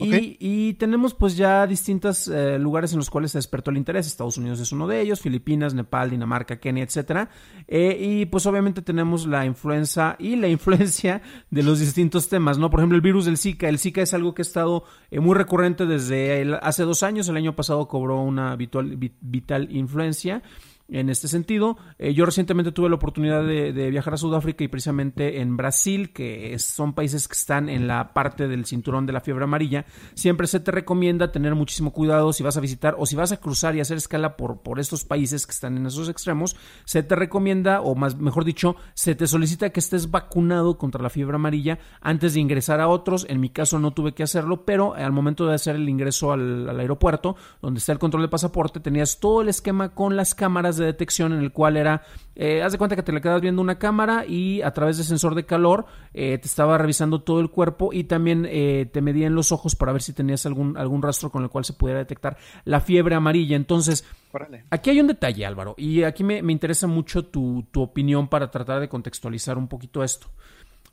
Y, 0.00 0.36
y, 0.40 0.74
tenemos 0.74 1.14
pues 1.14 1.36
ya 1.36 1.66
distintos 1.66 2.26
eh, 2.28 2.58
lugares 2.58 2.92
en 2.92 2.98
los 2.98 3.10
cuales 3.10 3.32
se 3.32 3.38
despertó 3.38 3.70
el 3.70 3.76
interés. 3.76 4.06
Estados 4.06 4.38
Unidos 4.38 4.58
es 4.60 4.72
uno 4.72 4.86
de 4.86 5.00
ellos, 5.00 5.20
Filipinas, 5.20 5.74
Nepal, 5.74 6.10
Dinamarca, 6.10 6.58
Kenia, 6.58 6.84
etcétera. 6.84 7.28
Eh, 7.68 7.98
y 8.00 8.26
pues 8.26 8.46
obviamente 8.46 8.80
tenemos 8.80 9.26
la 9.26 9.44
influenza 9.44 10.16
y 10.18 10.36
la 10.36 10.48
influencia 10.56 11.20
de 11.50 11.62
los 11.62 11.80
distintos 11.80 12.28
temas, 12.28 12.58
¿no? 12.58 12.70
Por 12.70 12.80
ejemplo, 12.80 12.96
el 12.96 13.02
virus 13.02 13.26
del 13.26 13.36
Zika. 13.36 13.68
El 13.68 13.78
Zika 13.78 14.00
es 14.00 14.14
algo 14.14 14.34
que 14.34 14.40
ha 14.40 14.44
estado 14.44 14.84
eh, 15.10 15.20
muy 15.20 15.34
recurrente 15.34 15.84
desde 15.84 16.40
el, 16.40 16.54
hace 16.54 16.84
dos 16.84 17.02
años. 17.02 17.28
El 17.28 17.36
año 17.36 17.54
pasado 17.54 17.86
cobró 17.86 18.22
una 18.22 18.56
vital, 18.56 18.96
vital 19.20 19.68
influencia 19.70 20.42
en 20.90 21.08
este 21.08 21.28
sentido. 21.28 21.76
Eh, 21.98 22.14
yo 22.14 22.26
recientemente 22.26 22.72
tuve 22.72 22.88
la 22.88 22.96
oportunidad 22.96 23.44
de, 23.44 23.90
viajar 23.90 24.14
a 24.14 24.16
Sudáfrica 24.16 24.64
y 24.64 24.68
precisamente 24.68 25.40
en 25.40 25.56
Brasil, 25.56 26.12
que 26.12 26.58
son 26.58 26.92
países 26.92 27.26
que 27.28 27.34
están 27.34 27.68
en 27.68 27.86
la 27.86 28.12
parte 28.12 28.48
del 28.48 28.66
cinturón 28.66 29.06
de 29.06 29.12
la 29.12 29.20
fiebre 29.20 29.44
amarilla, 29.44 29.84
siempre 30.14 30.46
se 30.46 30.60
te 30.60 30.70
recomienda 30.70 31.32
tener 31.32 31.54
muchísimo 31.54 31.92
cuidado 31.92 32.32
si 32.32 32.42
vas 32.42 32.56
a 32.56 32.60
visitar 32.60 32.94
o 32.98 33.06
si 33.06 33.16
vas 33.16 33.32
a 33.32 33.38
cruzar 33.38 33.74
y 33.74 33.80
hacer 33.80 33.96
escala 33.96 34.36
por, 34.36 34.60
por 34.60 34.78
estos 34.78 35.04
países 35.04 35.46
que 35.46 35.52
están 35.52 35.76
en 35.76 35.86
esos 35.86 36.08
extremos, 36.08 36.56
se 36.84 37.02
te 37.02 37.16
recomienda, 37.16 37.80
o 37.80 37.94
más 37.94 38.16
mejor 38.16 38.44
dicho, 38.44 38.76
se 38.94 39.14
te 39.14 39.26
solicita 39.26 39.70
que 39.70 39.80
estés 39.80 40.10
vacunado 40.10 40.78
contra 40.78 41.02
la 41.02 41.10
fiebre 41.10 41.36
amarilla 41.36 41.78
antes 42.00 42.34
de 42.34 42.40
ingresar 42.40 42.80
a 42.80 42.88
otros. 42.88 43.26
En 43.28 43.40
mi 43.40 43.50
caso 43.50 43.78
no 43.78 43.92
tuve 43.92 44.12
que 44.12 44.22
hacerlo, 44.22 44.64
pero 44.64 44.94
al 44.94 45.12
momento 45.12 45.46
de 45.46 45.54
hacer 45.54 45.76
el 45.76 45.88
ingreso 45.88 46.32
al, 46.32 46.68
al 46.68 46.80
aeropuerto, 46.80 47.36
donde 47.60 47.78
está 47.78 47.92
el 47.92 47.98
control 47.98 48.22
de 48.22 48.28
pasaporte, 48.28 48.80
tenías 48.80 49.20
todo 49.20 49.42
el 49.42 49.48
esquema 49.48 49.90
con 49.90 50.16
las 50.16 50.34
cámaras 50.34 50.76
de 50.76 50.79
detección 50.84 51.32
en 51.32 51.40
el 51.40 51.52
cual 51.52 51.76
era, 51.76 52.02
eh, 52.34 52.62
haz 52.62 52.72
de 52.72 52.78
cuenta 52.78 52.96
que 52.96 53.02
te 53.02 53.12
le 53.12 53.20
quedas 53.20 53.40
viendo 53.40 53.60
una 53.62 53.78
cámara 53.78 54.24
y 54.26 54.62
a 54.62 54.72
través 54.72 54.98
de 54.98 55.04
sensor 55.04 55.34
de 55.34 55.44
calor 55.44 55.86
eh, 56.14 56.38
te 56.38 56.46
estaba 56.46 56.78
revisando 56.78 57.22
todo 57.22 57.40
el 57.40 57.50
cuerpo 57.50 57.90
y 57.92 58.04
también 58.04 58.46
eh, 58.48 58.88
te 58.92 59.00
medía 59.00 59.26
en 59.26 59.34
los 59.34 59.52
ojos 59.52 59.76
para 59.76 59.92
ver 59.92 60.02
si 60.02 60.12
tenías 60.12 60.46
algún, 60.46 60.76
algún 60.76 61.02
rastro 61.02 61.30
con 61.30 61.42
el 61.42 61.50
cual 61.50 61.64
se 61.64 61.72
pudiera 61.72 61.98
detectar 62.00 62.36
la 62.64 62.80
fiebre 62.80 63.14
amarilla. 63.14 63.56
Entonces, 63.56 64.04
Órale. 64.32 64.64
aquí 64.70 64.90
hay 64.90 65.00
un 65.00 65.06
detalle, 65.06 65.44
Álvaro, 65.46 65.74
y 65.76 66.02
aquí 66.02 66.24
me, 66.24 66.42
me 66.42 66.52
interesa 66.52 66.86
mucho 66.86 67.26
tu, 67.26 67.66
tu 67.70 67.82
opinión 67.82 68.28
para 68.28 68.50
tratar 68.50 68.80
de 68.80 68.88
contextualizar 68.88 69.58
un 69.58 69.68
poquito 69.68 70.02
esto. 70.02 70.28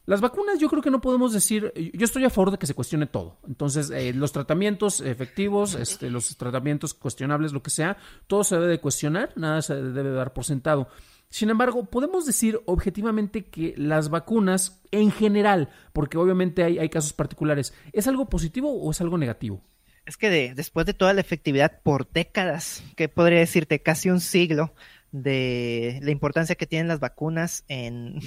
Las 0.08 0.22
vacunas 0.22 0.58
yo 0.58 0.70
creo 0.70 0.82
que 0.82 0.90
no 0.90 1.02
podemos 1.02 1.34
decir, 1.34 1.74
yo 1.76 2.06
estoy 2.06 2.24
a 2.24 2.30
favor 2.30 2.52
de 2.52 2.58
que 2.58 2.66
se 2.66 2.74
cuestione 2.74 3.08
todo. 3.08 3.40
Entonces, 3.46 3.90
eh, 3.90 4.14
los 4.14 4.32
tratamientos 4.32 5.02
efectivos, 5.02 5.76
este, 5.76 6.10
los 6.10 6.38
tratamientos 6.38 6.94
cuestionables, 6.94 7.52
lo 7.52 7.62
que 7.62 7.72
sea, 7.72 7.98
todo 8.26 8.46
se 8.46 8.56
debe 8.56 8.68
de 8.68 8.80
cuestionar, 8.80 9.34
nada 9.36 9.62
se 9.62 9.76
debe 9.76 10.12
dar 10.12 10.32
por 10.32 10.46
sentado. 10.46 10.88
Sin 11.30 11.50
embargo, 11.50 11.84
podemos 11.84 12.26
decir 12.26 12.62
objetivamente 12.68 13.48
que 13.48 13.74
las 13.76 14.10
vacunas 14.10 14.82
en 14.92 15.12
general, 15.12 15.68
porque 15.92 16.18
obviamente 16.18 16.64
hay, 16.64 16.88
casos 16.88 17.12
particulares, 17.12 17.74
¿es 17.92 18.08
algo 18.08 18.30
positivo 18.30 18.72
o 18.72 18.92
es 18.92 19.02
algo 19.02 19.18
negativo? 19.18 19.62
Es 20.06 20.16
que 20.16 20.30
de, 20.30 20.54
después 20.56 20.86
de 20.86 20.94
toda 20.94 21.14
la 21.14 21.20
efectividad 21.20 21.82
por 21.84 22.10
décadas, 22.10 22.82
que 22.96 23.10
podría 23.10 23.40
decirte 23.40 23.82
casi 23.82 24.10
un 24.10 24.22
siglo, 24.22 24.74
de 25.12 26.00
la 26.02 26.12
importancia 26.12 26.56
que 26.56 26.66
tienen 26.66 26.88
las 26.88 27.00
vacunas 27.00 27.66
en 27.68 28.20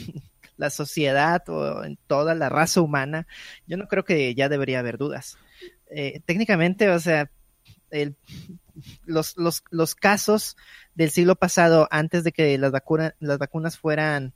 la 0.61 0.71
sociedad 0.71 1.43
o 1.49 1.85
en 1.85 1.99
toda 2.07 2.35
la 2.35 2.49
raza 2.49 2.83
humana, 2.83 3.27
yo 3.67 3.77
no 3.77 3.89
creo 3.89 4.05
que 4.05 4.35
ya 4.35 4.49
debería 4.49 4.79
haber 4.79 4.99
dudas. 4.99 5.39
eh, 5.91 6.21
técnicamente, 6.27 6.91
o 6.91 7.01
sea, 7.01 7.31
los, 9.05 9.37
los, 9.37 9.65
los, 9.71 9.95
casos 9.95 10.57
del 10.95 11.11
siglo 11.11 11.35
pasado, 11.35 11.89
antes 11.91 12.23
de 12.23 12.33
que 12.33 12.57
las, 12.59 12.71
vacunas 12.71 13.15
las 13.19 13.39
vacunas 13.39 13.79
fueran 13.79 14.33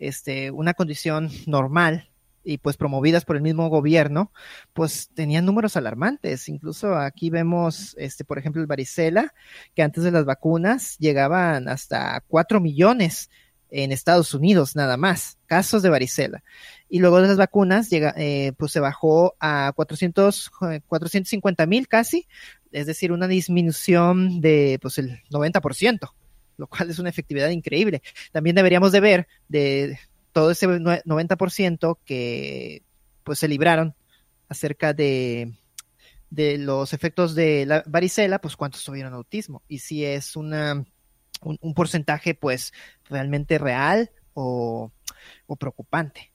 este, 0.00 0.50
una 0.50 0.74
condición 0.74 1.30
normal, 1.46 2.08
y 2.42 2.58
pues 2.58 2.76
promovidas 2.76 3.24
por 3.24 3.34
el 3.34 3.42
mismo 3.42 3.68
gobierno, 3.68 4.32
pues 4.72 5.10
tenían 5.14 5.44
números 5.44 5.76
alarmantes. 5.76 6.48
Incluso 6.48 6.94
aquí 6.94 7.28
vemos, 7.28 7.96
este, 7.98 8.24
por 8.24 8.38
ejemplo, 8.38 8.62
el 8.62 8.68
varicela, 8.68 9.34
que 9.74 9.82
antes 9.82 10.04
de 10.04 10.12
las 10.12 10.24
vacunas 10.24 10.96
llegaban 10.98 11.68
hasta 11.68 12.22
4 12.28 12.60
millones 12.60 13.30
en 13.70 13.92
Estados 13.92 14.34
Unidos 14.34 14.76
nada 14.76 14.96
más, 14.96 15.38
casos 15.46 15.82
de 15.82 15.90
varicela. 15.90 16.42
Y 16.88 17.00
luego 17.00 17.20
de 17.20 17.28
las 17.28 17.36
vacunas 17.36 17.90
llega, 17.90 18.14
eh, 18.16 18.52
pues 18.56 18.72
se 18.72 18.80
bajó 18.80 19.34
a 19.40 19.72
400, 19.74 20.50
450 20.86 21.66
mil 21.66 21.88
casi, 21.88 22.26
es 22.72 22.86
decir, 22.86 23.12
una 23.12 23.26
disminución 23.26 24.40
de 24.40 24.78
pues 24.80 24.98
el 24.98 25.22
90%, 25.30 26.12
lo 26.56 26.66
cual 26.66 26.90
es 26.90 26.98
una 26.98 27.08
efectividad 27.08 27.50
increíble. 27.50 28.02
También 28.32 28.56
deberíamos 28.56 28.92
de 28.92 29.00
ver 29.00 29.28
de 29.48 29.98
todo 30.32 30.50
ese 30.50 30.68
90% 30.68 31.98
que 32.04 32.82
pues 33.24 33.38
se 33.38 33.48
libraron 33.48 33.94
acerca 34.48 34.92
de, 34.92 35.54
de 36.30 36.58
los 36.58 36.92
efectos 36.92 37.34
de 37.34 37.66
la 37.66 37.82
varicela, 37.86 38.40
pues 38.40 38.56
cuántos 38.56 38.84
tuvieron 38.84 39.14
autismo 39.14 39.62
y 39.66 39.78
si 39.78 40.04
es 40.04 40.36
una, 40.36 40.84
un, 41.42 41.74
porcentaje 41.74 42.34
pues 42.34 42.72
realmente 43.08 43.58
real 43.58 44.10
o, 44.34 44.92
preocupante. 45.58 46.32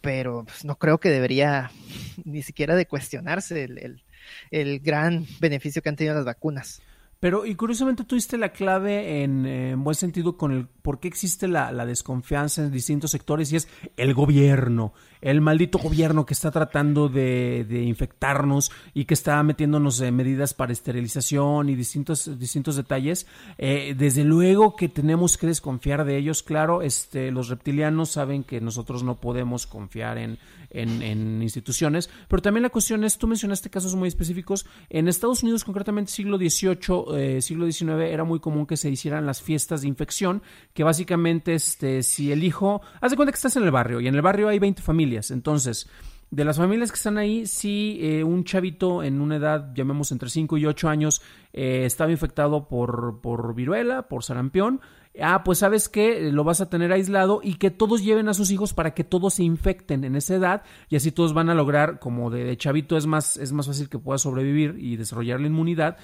Pero 0.00 0.44
pues, 0.44 0.64
no 0.64 0.78
creo 0.78 0.98
que 0.98 1.10
debería 1.10 1.70
ni 2.24 2.42
siquiera 2.42 2.76
de 2.76 2.86
cuestionarse 2.86 3.64
el, 3.64 4.02
el 4.50 4.80
gran 4.80 5.26
beneficio 5.40 5.82
que 5.82 5.88
han 5.88 5.96
tenido 5.96 6.14
las 6.14 6.24
vacunas. 6.24 6.82
Pero, 7.20 7.46
y 7.46 7.56
curiosamente 7.56 8.04
tuviste 8.04 8.38
la 8.38 8.52
clave 8.52 9.24
en, 9.24 9.82
buen 9.82 9.96
sentido 9.96 10.36
con 10.36 10.52
el 10.52 10.68
por 10.68 11.00
qué 11.00 11.08
existe 11.08 11.48
la, 11.48 11.72
la, 11.72 11.84
desconfianza 11.84 12.62
en 12.62 12.70
distintos 12.70 13.10
sectores 13.10 13.50
y 13.50 13.56
es 13.56 13.68
el 13.96 14.14
gobierno, 14.14 14.92
el 15.20 15.40
maldito 15.40 15.78
gobierno 15.78 16.26
que 16.26 16.34
está 16.34 16.50
tratando 16.50 17.08
de, 17.08 17.64
de 17.68 17.82
infectarnos 17.82 18.70
y 18.94 19.04
que 19.04 19.14
está 19.14 19.42
metiéndonos 19.42 20.00
en 20.00 20.14
medidas 20.16 20.54
para 20.54 20.72
esterilización 20.72 21.68
y 21.68 21.74
distintos, 21.74 22.38
distintos 22.38 22.76
detalles. 22.76 23.26
Eh, 23.56 23.94
desde 23.96 24.24
luego 24.24 24.76
que 24.76 24.88
tenemos 24.88 25.36
que 25.36 25.46
desconfiar 25.46 26.04
de 26.04 26.16
ellos, 26.16 26.42
claro, 26.42 26.82
este, 26.82 27.30
los 27.30 27.48
reptilianos 27.48 28.10
saben 28.10 28.44
que 28.44 28.60
nosotros 28.60 29.02
no 29.02 29.16
podemos 29.16 29.66
confiar 29.66 30.18
en, 30.18 30.38
en, 30.70 31.02
en 31.02 31.42
instituciones, 31.42 32.10
pero 32.28 32.42
también 32.42 32.62
la 32.62 32.70
cuestión 32.70 33.04
es, 33.04 33.18
tú 33.18 33.26
mencionaste 33.26 33.70
casos 33.70 33.94
muy 33.94 34.08
específicos, 34.08 34.66
en 34.90 35.08
Estados 35.08 35.42
Unidos 35.42 35.64
concretamente 35.64 36.12
siglo 36.12 36.36
XVIII, 36.38 37.16
eh, 37.16 37.42
siglo 37.42 37.70
XIX, 37.70 37.90
era 38.10 38.24
muy 38.24 38.40
común 38.40 38.66
que 38.66 38.76
se 38.76 38.90
hicieran 38.90 39.26
las 39.26 39.42
fiestas 39.42 39.82
de 39.82 39.88
infección, 39.88 40.42
que 40.74 40.84
básicamente, 40.84 41.54
este, 41.54 42.02
si 42.02 42.32
el 42.32 42.44
hijo, 42.44 42.82
haz 43.00 43.10
de 43.10 43.16
cuenta 43.16 43.32
que 43.32 43.36
estás 43.36 43.56
en 43.56 43.64
el 43.64 43.70
barrio 43.70 44.00
y 44.00 44.08
en 44.08 44.14
el 44.14 44.22
barrio 44.22 44.48
hay 44.48 44.58
20 44.58 44.82
familias, 44.82 45.07
entonces, 45.30 45.88
de 46.30 46.44
las 46.44 46.58
familias 46.58 46.90
que 46.90 46.96
están 46.96 47.16
ahí, 47.16 47.46
si 47.46 47.98
eh, 48.02 48.22
un 48.22 48.44
chavito 48.44 49.02
en 49.02 49.20
una 49.20 49.36
edad, 49.36 49.72
llamemos 49.74 50.12
entre 50.12 50.28
5 50.28 50.58
y 50.58 50.66
8 50.66 50.88
años, 50.88 51.22
eh, 51.52 51.84
estaba 51.84 52.10
infectado 52.10 52.68
por, 52.68 53.20
por 53.22 53.54
viruela, 53.54 54.08
por 54.08 54.22
sarampión, 54.22 54.80
ah, 55.20 55.42
pues 55.42 55.58
sabes 55.58 55.88
que 55.88 56.30
lo 56.30 56.44
vas 56.44 56.60
a 56.60 56.68
tener 56.68 56.92
aislado 56.92 57.40
y 57.42 57.54
que 57.54 57.70
todos 57.70 58.04
lleven 58.04 58.28
a 58.28 58.34
sus 58.34 58.50
hijos 58.50 58.74
para 58.74 58.92
que 58.92 59.04
todos 59.04 59.34
se 59.34 59.42
infecten 59.42 60.04
en 60.04 60.16
esa 60.16 60.34
edad 60.34 60.62
y 60.90 60.96
así 60.96 61.12
todos 61.12 61.32
van 61.32 61.48
a 61.48 61.54
lograr, 61.54 61.98
como 61.98 62.30
de, 62.30 62.56
chavito 62.56 62.96
es 62.96 63.06
más, 63.06 63.36
es 63.38 63.52
más 63.52 63.66
fácil 63.66 63.88
que 63.88 63.98
pueda 63.98 64.18
sobrevivir 64.18 64.76
y 64.78 64.96
desarrollar 64.96 65.40
la 65.40 65.46
inmunidad, 65.46 65.96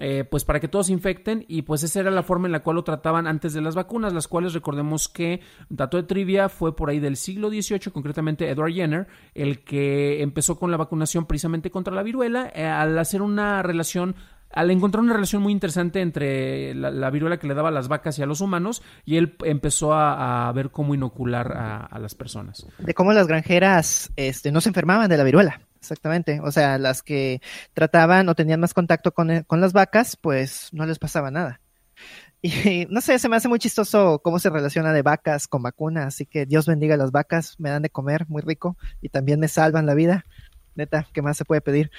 eh, 0.00 0.24
pues 0.24 0.44
para 0.44 0.58
que 0.58 0.68
todos 0.68 0.86
se 0.86 0.92
infecten 0.92 1.44
y 1.48 1.62
pues 1.62 1.82
esa 1.82 2.00
era 2.00 2.10
la 2.10 2.22
forma 2.22 2.48
en 2.48 2.52
la 2.52 2.60
cual 2.60 2.76
lo 2.76 2.84
trataban 2.84 3.26
antes 3.26 3.52
de 3.52 3.60
las 3.60 3.74
vacunas, 3.74 4.14
las 4.14 4.26
cuales 4.26 4.54
recordemos 4.54 5.08
que, 5.08 5.40
dato 5.68 5.98
de 5.98 6.04
trivia, 6.04 6.48
fue 6.48 6.74
por 6.74 6.88
ahí 6.88 6.98
del 6.98 7.16
siglo 7.16 7.50
XVIII, 7.50 7.92
concretamente 7.92 8.48
Edward 8.48 8.72
Jenner, 8.72 9.06
el 9.34 9.60
que 9.64 10.22
empezó 10.22 10.58
con 10.58 10.70
la 10.70 10.78
vacunación 10.78 11.26
precisamente 11.26 11.70
contra 11.70 11.94
la 11.94 12.02
viruela, 12.02 12.50
eh, 12.54 12.64
al 12.64 12.98
hacer 12.98 13.20
una 13.20 13.62
relación 13.62 14.14
al 14.54 14.70
encontrar 14.70 15.02
una 15.02 15.14
relación 15.14 15.42
muy 15.42 15.52
interesante 15.52 16.02
entre 16.02 16.74
la, 16.74 17.08
viruela 17.10 17.38
que 17.38 17.46
le 17.46 17.54
daba 17.54 17.70
a 17.70 17.72
las 17.72 17.88
vacas 17.88 18.18
y 18.18 18.22
a 18.22 18.26
los 18.26 18.42
humanos, 18.42 18.82
y 19.06 19.16
él 19.16 19.34
empezó 19.44 19.94
a, 19.94 20.52
ver 20.52 20.70
cómo 20.70 20.94
inocular 20.94 21.52
a, 21.90 21.98
las 21.98 22.14
personas. 22.14 22.66
De 22.78 22.92
cómo 22.92 23.14
las 23.14 23.26
granjeras 23.26 24.12
este, 24.16 24.52
no 24.52 24.60
se 24.60 24.68
enfermaban 24.68 25.08
de 25.08 25.16
la 25.16 25.24
viruela. 25.24 25.62
Exactamente, 25.82 26.38
o 26.40 26.52
sea, 26.52 26.78
las 26.78 27.02
que 27.02 27.40
trataban 27.74 28.28
o 28.28 28.36
tenían 28.36 28.60
más 28.60 28.72
contacto 28.72 29.12
con, 29.12 29.42
con 29.42 29.60
las 29.60 29.72
vacas, 29.72 30.16
pues 30.16 30.68
no 30.70 30.86
les 30.86 31.00
pasaba 31.00 31.32
nada. 31.32 31.60
Y 32.40 32.86
no 32.90 33.00
sé, 33.00 33.18
se 33.18 33.28
me 33.28 33.34
hace 33.34 33.48
muy 33.48 33.58
chistoso 33.58 34.20
cómo 34.22 34.38
se 34.38 34.48
relaciona 34.48 34.92
de 34.92 35.02
vacas 35.02 35.48
con 35.48 35.60
vacunas, 35.60 36.06
así 36.06 36.24
que 36.24 36.46
Dios 36.46 36.66
bendiga 36.66 36.94
a 36.94 36.98
las 36.98 37.10
vacas, 37.10 37.58
me 37.58 37.70
dan 37.70 37.82
de 37.82 37.90
comer 37.90 38.26
muy 38.28 38.42
rico 38.42 38.76
y 39.00 39.08
también 39.08 39.40
me 39.40 39.48
salvan 39.48 39.84
la 39.84 39.94
vida 39.94 40.24
neta, 40.74 41.06
¿qué 41.12 41.22
más 41.22 41.36
se 41.36 41.44
puede 41.44 41.60
pedir? 41.60 41.90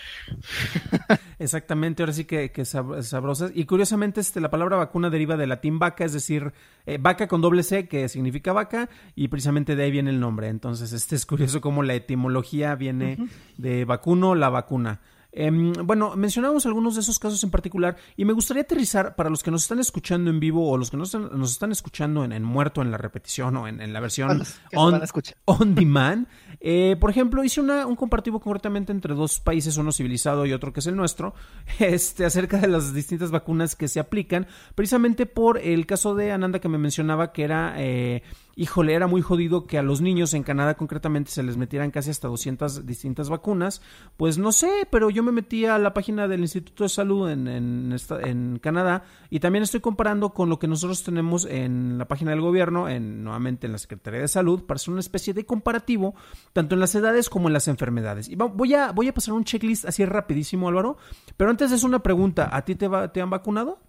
Exactamente, 1.40 2.04
ahora 2.04 2.14
sí 2.14 2.26
que, 2.26 2.52
que 2.52 2.66
sabrosas. 2.66 3.52
Y 3.54 3.66
curiosamente, 3.66 4.22
este, 4.22 4.42
la 4.42 4.50
palabra 4.50 4.78
vacuna 4.78 5.10
deriva 5.10 5.38
del 5.38 5.50
latín 5.50 5.80
vaca, 5.80 6.06
es 6.06 6.14
decir, 6.14 6.54
eh, 6.86 6.98
vaca 7.00 7.28
con 7.28 7.42
doble 7.42 7.64
C, 7.64 7.88
que 7.88 8.10
significa 8.10 8.54
vaca, 8.54 8.90
y 9.16 9.28
precisamente 9.28 9.76
de 9.76 9.84
ahí 9.84 9.92
viene 9.92 10.10
el 10.10 10.20
nombre. 10.20 10.48
Entonces, 10.48 10.94
este 10.94 11.16
es 11.16 11.26
curioso 11.26 11.62
cómo 11.62 11.84
la 11.84 11.94
etimología 11.94 12.76
viene 12.76 13.18
de 13.58 13.86
vacuno, 13.86 14.36
la 14.36 14.50
vacuna. 14.50 15.02
Em, 15.36 15.74
bueno, 15.74 16.15
mencionamos 16.15 16.67
algunos 16.67 16.93
de 16.93 17.02
esos 17.02 17.17
casos 17.17 17.43
en 17.43 17.50
particular 17.50 17.98
y 18.15 18.24
me 18.24 18.34
gustaría 18.34 18.62
aterrizar 18.62 19.15
para 19.15 19.32
los 19.32 19.41
que 19.41 19.50
nos 19.50 19.63
están 19.63 19.80
escuchando 19.80 20.30
en 20.30 20.39
vivo 20.39 20.69
o 20.69 20.78
los 20.78 20.91
que 20.91 20.98
nos, 20.98 21.15
nos 21.15 21.52
están 21.52 21.72
escuchando 21.72 22.24
en, 22.24 22.43
muerto, 22.43 22.84
en 22.84 22.91
la 22.91 22.98
repetición 22.98 23.58
o 23.58 23.67
en, 23.67 23.93
la 23.93 24.00
versión 24.00 24.43
on, 24.76 25.02
on, 25.46 25.76
demand. 25.76 26.28
Eh, 26.60 26.98
por 27.00 27.10
ejemplo, 27.10 27.43
hice 27.43 27.62
una, 27.62 27.88
un 27.88 27.96
comparativo 27.96 28.39
concretamente 28.39 28.91
entre 28.91 29.15
dos 29.15 29.39
países, 29.39 29.76
uno 29.78 29.91
civilizado 29.91 30.46
y 30.46 30.54
otro 30.54 30.72
que 30.72 30.82
es 30.82 30.88
el 30.88 30.96
nuestro, 30.96 31.34
este, 31.80 32.26
acerca 32.26 32.58
de 32.58 32.67
las 32.67 32.93
distintas 32.93 33.32
vacunas 33.32 33.76
que 33.76 33.88
se 33.88 34.00
aplican, 34.00 34.46
precisamente 34.76 35.26
por 35.26 35.58
el 35.58 35.88
caso 35.88 36.13
de 36.13 36.32
Ananda 36.32 36.60
que 36.60 36.69
me 36.69 36.78
mencionaba 36.78 37.32
que 37.32 37.43
era... 37.43 37.74
Eh, 37.78 38.22
híjole, 38.56 38.94
era 38.94 39.08
muy 39.08 39.22
jodido 39.22 39.66
que 39.66 39.78
a 39.78 39.84
los 39.84 40.02
niños 40.02 40.34
en 40.34 40.44
Canadá 40.44 40.76
concretamente 40.76 41.32
se 41.32 41.44
les 41.44 41.58
metieran 41.58 41.92
casi 41.92 42.10
hasta 42.10 42.28
200 42.28 42.86
distintas 42.86 43.30
vacunas. 43.30 43.82
Pues 44.18 44.38
no 44.38 44.52
sé, 44.52 44.88
pero 44.89 45.10
yo 45.10 45.24
me 45.24 45.32
metí 45.32 45.66
a 45.66 45.78
la 45.78 45.94
página 45.94 46.28
del 46.28 46.42
Instituto 46.42 46.84
de 46.84 46.89
Salud 46.89 47.30
en, 47.30 47.48
en, 47.48 48.60
Canadá 48.60 49.04
y 49.30 49.39
también 49.39 49.63
estoy 49.63 49.80
comparando 49.80 50.30
con 50.34 50.50
lo 50.50 50.60
que 50.60 50.68
nosotros 50.68 51.04
tenemos 51.04 51.46
en 51.46 51.98
la 51.98 52.08
página 52.08 52.32
del 52.32 52.42
gobierno, 52.42 52.88
en, 52.88 53.24
nuevamente 53.24 53.66
en 53.68 53.74
la 53.74 53.78
Secretaría 53.78 54.22
de 54.22 54.28
Salud, 54.28 54.63
para 54.63 54.76
hacer 54.76 54.92
una 54.92 55.00
especie 55.00 55.34
de 55.34 55.46
comparativo, 55.46 56.16
tanto 56.54 56.76
en 56.76 56.80
las 56.80 56.94
edades 56.96 57.30
como 57.30 57.50
en 57.50 57.54
las 57.54 57.68
enfermedades. 57.68 58.30
Y 58.30 58.36
voy 58.36 58.74
a, 58.74 58.92
voy 58.92 59.08
a 59.08 59.13
pasar 59.13 59.34
un 59.34 59.44
checklist 59.44 59.86
así 59.86 60.06
rapidísimo, 60.06 60.70
Álvaro, 60.70 60.98
pero 61.38 61.50
antes 61.50 61.72
es 61.72 61.84
una 61.84 62.00
pregunta, 62.00 62.50
¿a 62.52 62.63
ti 62.63 62.76
te, 62.76 62.88
va, 62.88 63.12
te 63.12 63.22
han 63.22 63.30
vacunado? 63.30 63.80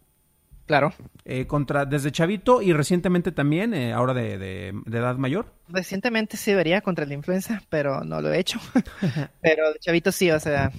Claro. 0.66 0.92
Eh, 1.24 1.46
contra, 1.46 1.85
desde 1.85 2.11
chavito 2.11 2.62
y 2.62 2.72
recientemente 2.72 3.33
también, 3.33 3.74
eh, 3.74 3.92
ahora 3.92 4.14
de, 4.14 4.38
de, 4.38 4.98
edad 4.98 5.16
mayor. 5.16 5.53
Recientemente 5.68 6.37
sí 6.37 6.55
vería 6.55 6.81
contra 6.83 7.07
la 7.07 7.14
influenza, 7.14 7.62
pero 7.70 8.05
no 8.05 8.20
lo 8.20 8.33
he 8.33 8.38
hecho. 8.38 8.61
pero 9.40 9.72
de 9.72 9.79
chavito 9.79 10.12
sí, 10.12 10.31
o 10.31 10.38
sea, 10.38 10.70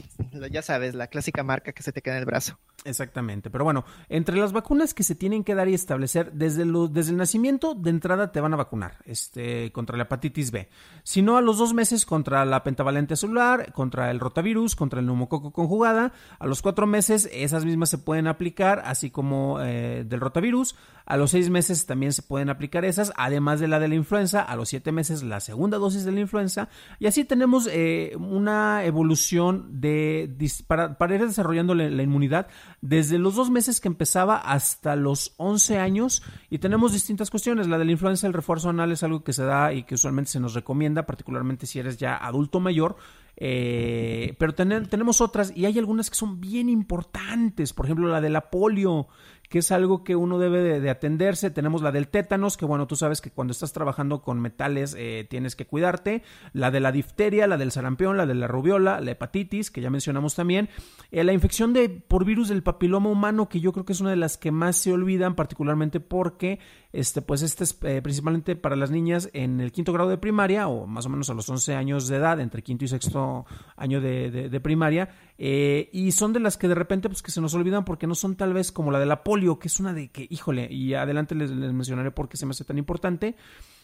ya 0.52 0.62
sabes, 0.62 0.94
la 0.94 1.08
clásica 1.08 1.44
marca 1.44 1.72
que 1.72 1.84
se 1.84 1.92
te 1.92 2.02
queda 2.02 2.16
en 2.16 2.20
el 2.20 2.26
brazo. 2.26 2.60
Exactamente, 2.86 3.50
pero 3.50 3.64
bueno, 3.64 3.84
entre 4.10 4.38
las 4.38 4.54
vacunas 4.54 4.94
que 4.94 5.02
se 5.02 5.16
tienen 5.16 5.44
que 5.44 5.56
dar 5.56 5.68
y 5.68 5.74
establecer, 5.74 6.34
desde, 6.34 6.66
lo, 6.66 6.88
desde 6.88 7.12
el 7.12 7.18
nacimiento 7.18 7.74
de 7.74 7.90
entrada 7.90 8.32
te 8.32 8.40
van 8.40 8.54
a 8.54 8.58
vacunar 8.58 8.98
este, 9.06 9.72
contra 9.72 9.98
la 9.98 10.04
hepatitis 10.04 10.52
B. 10.52 10.70
Si 11.02 11.24
no, 11.24 11.38
a 11.38 11.42
los 11.42 11.58
dos 11.58 11.74
meses 11.74 12.06
contra 12.06 12.46
la 12.46 12.64
pentavalente 12.64 13.16
celular, 13.16 13.74
contra 13.74 14.12
el 14.12 14.20
rotavirus, 14.20 14.76
contra 14.76 15.00
el 15.00 15.08
neumococo 15.08 15.52
conjugada. 15.52 16.14
A 16.38 16.46
los 16.46 16.62
cuatro 16.62 16.86
meses 16.86 17.28
esas 17.34 17.66
mismas 17.66 17.90
se 17.90 17.98
pueden 17.98 18.28
aplicar, 18.28 18.84
así 18.86 19.10
como 19.10 19.60
eh, 19.62 20.04
del 20.06 20.20
rotavirus. 20.20 20.76
A 21.08 21.18
los 21.18 21.32
seis 21.32 21.50
meses 21.50 21.88
también 21.88 22.14
se 22.14 22.22
pueden 22.22 22.50
aplicar 22.50 22.86
esas, 22.86 23.14
además 23.16 23.60
de 23.60 23.68
la 23.68 23.80
de 23.80 23.88
la 23.88 23.96
influenza. 23.96 24.42
A 24.42 24.56
los 24.56 24.70
siete 24.76 24.92
meses 24.92 25.24
la 25.24 25.40
segunda 25.40 25.78
dosis 25.78 26.04
de 26.04 26.12
la 26.12 26.20
influenza. 26.20 26.68
Y 27.00 27.08
así 27.08 27.24
tenemos 27.24 27.70
eh, 27.72 28.12
una 28.20 28.84
evolución 28.84 29.80
de, 29.80 30.30
para, 30.68 30.98
para 30.98 31.16
ir 31.16 31.26
desarrollando 31.26 31.74
la, 31.74 32.04
inmunidad 32.04 32.48
desde 32.82 33.18
los 33.18 33.36
dos 33.36 33.50
meses 33.50 33.80
que 33.80 33.88
empezaba 33.88 34.36
hasta 34.36 34.98
los 34.98 35.34
11 35.38 35.80
años. 35.80 36.24
Y 36.50 36.58
tenemos 36.58 36.92
distintas 36.92 37.30
cuestiones. 37.30 37.68
La 37.68 37.78
de 37.78 37.86
la 37.86 37.94
influenza, 37.94 38.28
el 38.28 38.34
refuerzo 38.34 38.70
anal 38.70 38.92
es 38.92 39.02
algo 39.04 39.24
que 39.24 39.32
se 39.32 39.46
da 39.46 39.72
y 39.72 39.84
que 39.84 39.96
usualmente 39.96 40.32
se 40.32 40.42
nos 40.42 40.54
recomienda, 40.54 41.06
particularmente 41.06 41.68
si 41.68 41.80
eres 41.80 41.96
ya 41.96 42.18
adulto 42.18 42.60
mayor. 42.60 42.98
Eh, 43.38 44.36
pero 44.40 44.54
tenemos 44.56 45.22
otras 45.22 45.52
y 45.56 45.66
hay 45.66 45.80
algunas 45.80 46.10
que 46.10 46.18
son 46.18 46.42
bien 46.42 46.68
importantes. 46.68 47.72
Por 47.72 47.86
ejemplo, 47.86 48.10
la 48.10 48.20
de 48.20 48.30
la 48.30 48.50
polio 48.50 49.08
que 49.50 49.60
es 49.60 49.72
algo 49.72 50.04
que 50.04 50.16
uno 50.16 50.40
debe 50.40 50.80
de, 50.80 50.90
atenderse. 50.90 51.52
Tenemos 51.52 51.82
la 51.82 51.92
del 51.92 52.08
tétanos, 52.08 52.58
que 52.58 52.66
bueno, 52.66 52.88
tú 52.88 52.96
sabes 52.96 53.22
que 53.22 53.32
cuando 53.32 53.52
estás 53.52 53.74
trabajando 53.74 54.22
con 54.22 54.40
metales 54.40 54.96
eh, 54.98 55.26
tienes 55.30 55.56
que 55.56 55.66
cuidarte. 55.66 56.24
La 56.54 56.72
de 56.72 56.80
la 56.80 56.92
difteria, 56.92 57.48
la 57.48 57.58
del 57.58 57.72
sarampión, 57.72 58.18
la 58.18 58.26
de 58.26 58.36
la 58.36 58.48
rubiola, 58.48 59.00
la 59.02 59.12
hepatitis, 59.12 59.72
que 59.72 59.82
ya 59.82 59.90
mencionamos 59.90 60.36
también. 60.36 60.70
Eh, 61.12 61.24
la 61.24 61.34
infección 61.34 61.74
de, 61.74 61.90
por 61.90 62.26
virus 62.26 62.50
del 62.50 62.64
papiloma 62.64 63.10
humano, 63.10 63.50
que 63.50 63.60
yo 63.60 63.72
creo 63.74 63.86
que 63.86 63.94
es 63.94 64.02
una 64.02 64.12
de 64.12 64.16
las 64.16 64.38
que 64.38 64.52
más 64.52 64.78
se 64.78 64.94
olvidan, 64.94 65.36
particularmente 65.36 66.00
porque 66.00 66.60
este, 66.96 67.22
pues 67.22 67.42
este 67.42 67.66
es 67.66 67.78
eh, 67.84 68.02
principalmente 68.02 68.56
para 68.56 68.78
las 68.78 68.90
niñas 68.90 69.30
en 69.34 69.60
el 69.60 69.74
quinto 69.74 69.92
grado 69.92 70.10
de 70.10 70.18
primaria 70.18 70.70
o 70.70 70.88
más 70.88 71.06
o 71.06 71.10
menos 71.10 71.30
a 71.30 71.34
los 71.34 71.50
11 71.50 71.76
años 71.76 72.08
de 72.08 72.16
edad, 72.16 72.40
entre 72.40 72.62
quinto 72.62 72.86
y 72.86 72.88
sexto 72.88 73.46
año 73.76 74.00
de, 74.00 74.60
primaria, 74.64 75.10
eh, 75.38 75.90
y 75.92 76.12
son 76.14 76.32
de 76.34 76.40
las 76.40 76.58
que 76.58 76.68
de 76.68 76.76
repente 76.76 77.10
pues 77.10 77.22
que 77.22 77.32
se 77.32 77.42
nos 77.42 77.54
olvidan 77.54 77.84
porque 77.84 78.08
no 78.08 78.16
son 78.16 78.36
tal 78.36 78.54
vez 78.54 78.72
como 78.72 78.92
la 78.92 79.00
de 79.00 79.06
la 79.06 79.24
polio, 79.24 79.60
que 79.60 79.68
es 79.68 79.80
una 79.80 79.94
de 79.94 80.10
que, 80.10 80.28
híjole, 80.30 80.68
y 80.72 80.94
adelante 80.94 81.36
les, 81.36 81.52
mencionaré 81.52 82.12
por 82.12 82.30
qué 82.30 82.38
se 82.38 82.46
me 82.46 82.52
hace 82.52 82.64
tan 82.64 82.78
importante. 82.78 83.36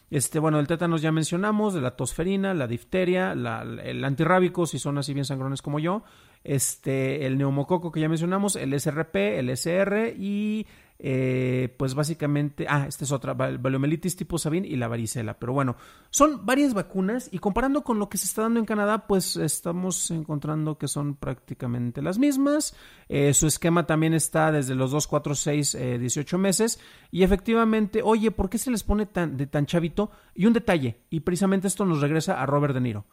Este, 0.09 0.39
bueno, 0.39 0.59
el 0.59 0.67
tétanos 0.67 1.01
ya 1.01 1.11
mencionamos, 1.11 1.73
la 1.75 1.95
tosferina, 1.95 2.53
la 2.53 2.67
difteria, 2.67 3.31
el 3.31 4.03
antirrábico, 4.03 4.65
si 4.65 4.77
son 4.77 4.97
así 4.97 5.13
bien 5.13 5.25
sangrones 5.25 5.61
como 5.61 5.79
yo, 5.79 6.03
este, 6.43 7.25
el 7.25 7.37
neumococo 7.37 7.93
que 7.93 8.01
ya 8.01 8.09
mencionamos, 8.09 8.57
el 8.57 8.77
SRP, 8.77 9.15
el 9.39 9.49
SR 9.49 10.13
y 10.17 10.67
eh, 11.03 11.73
pues 11.77 11.95
básicamente, 11.95 12.67
ah, 12.69 12.85
esta 12.87 13.05
es 13.05 13.11
otra, 13.11 13.33
valomelitis 13.33 14.15
tipo 14.15 14.37
Sabin 14.37 14.63
y 14.63 14.75
la 14.75 14.87
varicela. 14.87 15.39
Pero 15.39 15.51
bueno, 15.51 15.75
son 16.11 16.45
varias 16.45 16.75
vacunas 16.75 17.27
y 17.31 17.39
comparando 17.39 17.83
con 17.83 17.97
lo 17.97 18.07
que 18.07 18.19
se 18.19 18.27
está 18.27 18.43
dando 18.43 18.59
en 18.59 18.67
Canadá, 18.67 19.07
pues 19.07 19.35
estamos 19.35 20.11
encontrando 20.11 20.77
que 20.77 20.87
son 20.87 21.15
prácticamente 21.15 22.03
las 22.03 22.19
mismas. 22.19 22.75
Eh, 23.09 23.33
su 23.33 23.47
esquema 23.47 23.87
también 23.87 24.13
está 24.13 24.51
desde 24.51 24.75
los 24.75 24.91
2, 24.91 25.07
4, 25.07 25.33
6, 25.33 25.77
18 25.99 26.37
meses. 26.37 26.79
Y 27.09 27.23
efectivamente, 27.23 28.01
oye, 28.03 28.29
¿por 28.29 28.49
qué 28.49 28.59
se 28.59 28.69
les 28.69 28.83
pone 28.83 29.07
tan, 29.07 29.37
de 29.37 29.47
tan 29.47 29.65
chavito? 29.65 30.11
Y 30.35 30.45
un 30.45 30.53
detalle, 30.53 31.01
y 31.09 31.21
precisamente 31.21 31.67
esto 31.67 31.83
nos 31.83 32.01
regresa 32.01 32.39
a 32.39 32.45
Robert 32.45 32.75
De 32.75 32.81
Niro. 32.81 33.05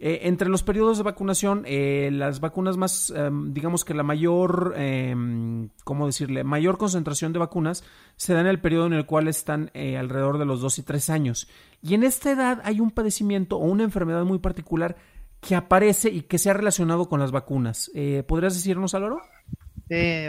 Eh, 0.00 0.20
entre 0.24 0.48
los 0.48 0.64
periodos 0.64 0.98
de 0.98 1.04
vacunación, 1.04 1.62
eh, 1.66 2.10
las 2.12 2.40
vacunas 2.40 2.76
más, 2.76 3.12
em, 3.14 3.52
digamos 3.52 3.84
que 3.84 3.94
la 3.94 4.02
mayor, 4.02 4.74
em, 4.76 5.70
¿cómo 5.84 6.06
decirle? 6.06 6.42
Mayor 6.42 6.78
concentración 6.78 7.32
de 7.32 7.38
vacunas 7.38 7.84
se 8.16 8.34
da 8.34 8.40
en 8.40 8.48
el 8.48 8.60
periodo 8.60 8.86
en 8.86 8.94
el 8.94 9.06
cual 9.06 9.28
están 9.28 9.70
eh, 9.72 9.96
alrededor 9.96 10.38
de 10.38 10.46
los 10.46 10.60
2 10.60 10.78
y 10.80 10.82
3 10.82 11.10
años. 11.10 11.48
Y 11.80 11.94
en 11.94 12.02
esta 12.02 12.32
edad 12.32 12.60
hay 12.64 12.80
un 12.80 12.90
padecimiento 12.90 13.56
o 13.56 13.64
una 13.66 13.84
enfermedad 13.84 14.24
muy 14.24 14.40
particular 14.40 14.96
que 15.40 15.54
aparece 15.54 16.10
y 16.10 16.22
que 16.22 16.38
se 16.38 16.50
ha 16.50 16.54
relacionado 16.54 17.08
con 17.08 17.20
las 17.20 17.30
vacunas. 17.30 17.90
¿Podrías 18.26 18.54
decirnos, 18.54 18.94
Aloro? 18.94 19.20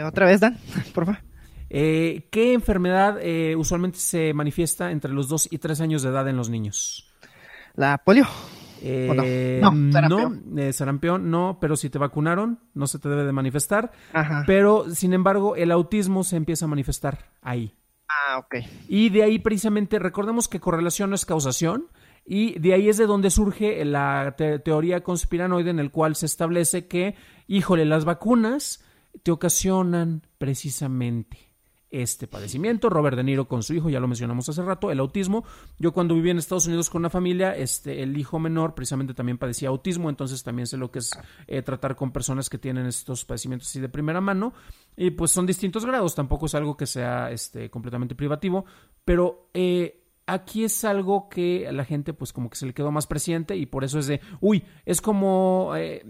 Otra 0.06 0.26
vez, 0.26 0.40
Dan, 0.40 0.58
por 0.94 1.06
favor. 1.06 1.22
¿Qué 1.68 2.52
enfermedad 2.52 3.18
usualmente 3.56 3.98
se 3.98 4.34
manifiesta 4.34 4.90
entre 4.90 5.12
los 5.12 5.28
2 5.28 5.48
y 5.52 5.58
3 5.58 5.80
años 5.80 6.02
de 6.02 6.10
edad 6.10 6.28
en 6.28 6.36
los 6.36 6.50
niños? 6.50 7.10
La 7.74 7.96
polio. 7.98 8.26
Eh, 8.82 9.60
no, 9.62 9.70
no, 9.70 10.60
eh, 10.60 10.72
sarampión. 10.72 11.30
no, 11.30 11.58
pero 11.60 11.76
si 11.76 11.90
te 11.90 11.98
vacunaron, 11.98 12.60
no 12.74 12.86
se 12.86 12.98
te 12.98 13.08
debe 13.08 13.24
de 13.24 13.32
manifestar. 13.32 13.92
Pero, 14.46 14.90
sin 14.90 15.12
embargo, 15.12 15.56
el 15.56 15.70
autismo 15.70 16.24
se 16.24 16.36
empieza 16.36 16.64
a 16.64 16.68
manifestar 16.68 17.30
ahí. 17.42 17.74
Ah, 18.08 18.38
ok. 18.38 18.56
Y 18.88 19.08
de 19.10 19.22
ahí 19.22 19.38
precisamente, 19.38 19.98
recordemos 19.98 20.48
que 20.48 20.60
correlación 20.60 21.10
no 21.10 21.16
es 21.16 21.24
causación. 21.24 21.88
Y 22.28 22.58
de 22.58 22.74
ahí 22.74 22.88
es 22.88 22.96
de 22.96 23.06
donde 23.06 23.30
surge 23.30 23.84
la 23.84 24.34
teoría 24.64 25.04
conspiranoide 25.04 25.70
en 25.70 25.78
el 25.78 25.92
cual 25.92 26.16
se 26.16 26.26
establece 26.26 26.88
que, 26.88 27.14
híjole, 27.46 27.84
las 27.84 28.04
vacunas 28.04 28.84
te 29.22 29.30
ocasionan 29.30 30.22
precisamente 30.38 31.45
este 31.90 32.26
padecimiento. 32.26 32.90
Robert 32.90 33.16
De 33.16 33.24
Niro 33.24 33.46
con 33.46 33.62
su 33.62 33.74
hijo, 33.74 33.88
ya 33.88 34.00
lo 34.00 34.08
mencionamos 34.08 34.48
hace 34.48 34.62
rato, 34.62 34.90
el 34.90 35.00
autismo. 35.00 35.44
Yo 35.78 35.92
cuando 35.92 36.14
viví 36.14 36.30
en 36.30 36.38
Estados 36.38 36.66
Unidos 36.66 36.90
con 36.90 37.02
una 37.02 37.10
familia, 37.10 37.54
este, 37.54 38.02
el 38.02 38.16
hijo 38.16 38.38
menor 38.38 38.74
precisamente 38.74 39.14
también 39.14 39.38
padecía 39.38 39.68
autismo, 39.68 40.10
entonces 40.10 40.42
también 40.42 40.66
sé 40.66 40.76
lo 40.76 40.90
que 40.90 41.00
es 41.00 41.10
eh, 41.46 41.62
tratar 41.62 41.96
con 41.96 42.12
personas 42.12 42.50
que 42.50 42.58
tienen 42.58 42.86
estos 42.86 43.24
padecimientos 43.24 43.68
así 43.68 43.80
de 43.80 43.88
primera 43.88 44.20
mano. 44.20 44.52
Y 44.96 45.10
pues 45.10 45.30
son 45.30 45.46
distintos 45.46 45.84
grados, 45.84 46.14
tampoco 46.14 46.46
es 46.46 46.54
algo 46.54 46.76
que 46.76 46.86
sea 46.86 47.30
este, 47.30 47.70
completamente 47.70 48.14
privativo, 48.14 48.64
pero... 49.04 49.50
Eh, 49.54 50.02
aquí 50.28 50.64
es 50.64 50.84
algo 50.84 51.28
que 51.28 51.68
a 51.68 51.72
la 51.72 51.84
gente 51.84 52.12
pues 52.12 52.32
como 52.32 52.50
que 52.50 52.56
se 52.56 52.66
le 52.66 52.74
quedó 52.74 52.90
más 52.90 53.06
presente 53.06 53.56
y 53.56 53.66
por 53.66 53.84
eso 53.84 54.00
es 54.00 54.08
de, 54.08 54.20
uy, 54.40 54.64
es 54.84 55.00
como 55.00 55.72
eh, 55.76 56.04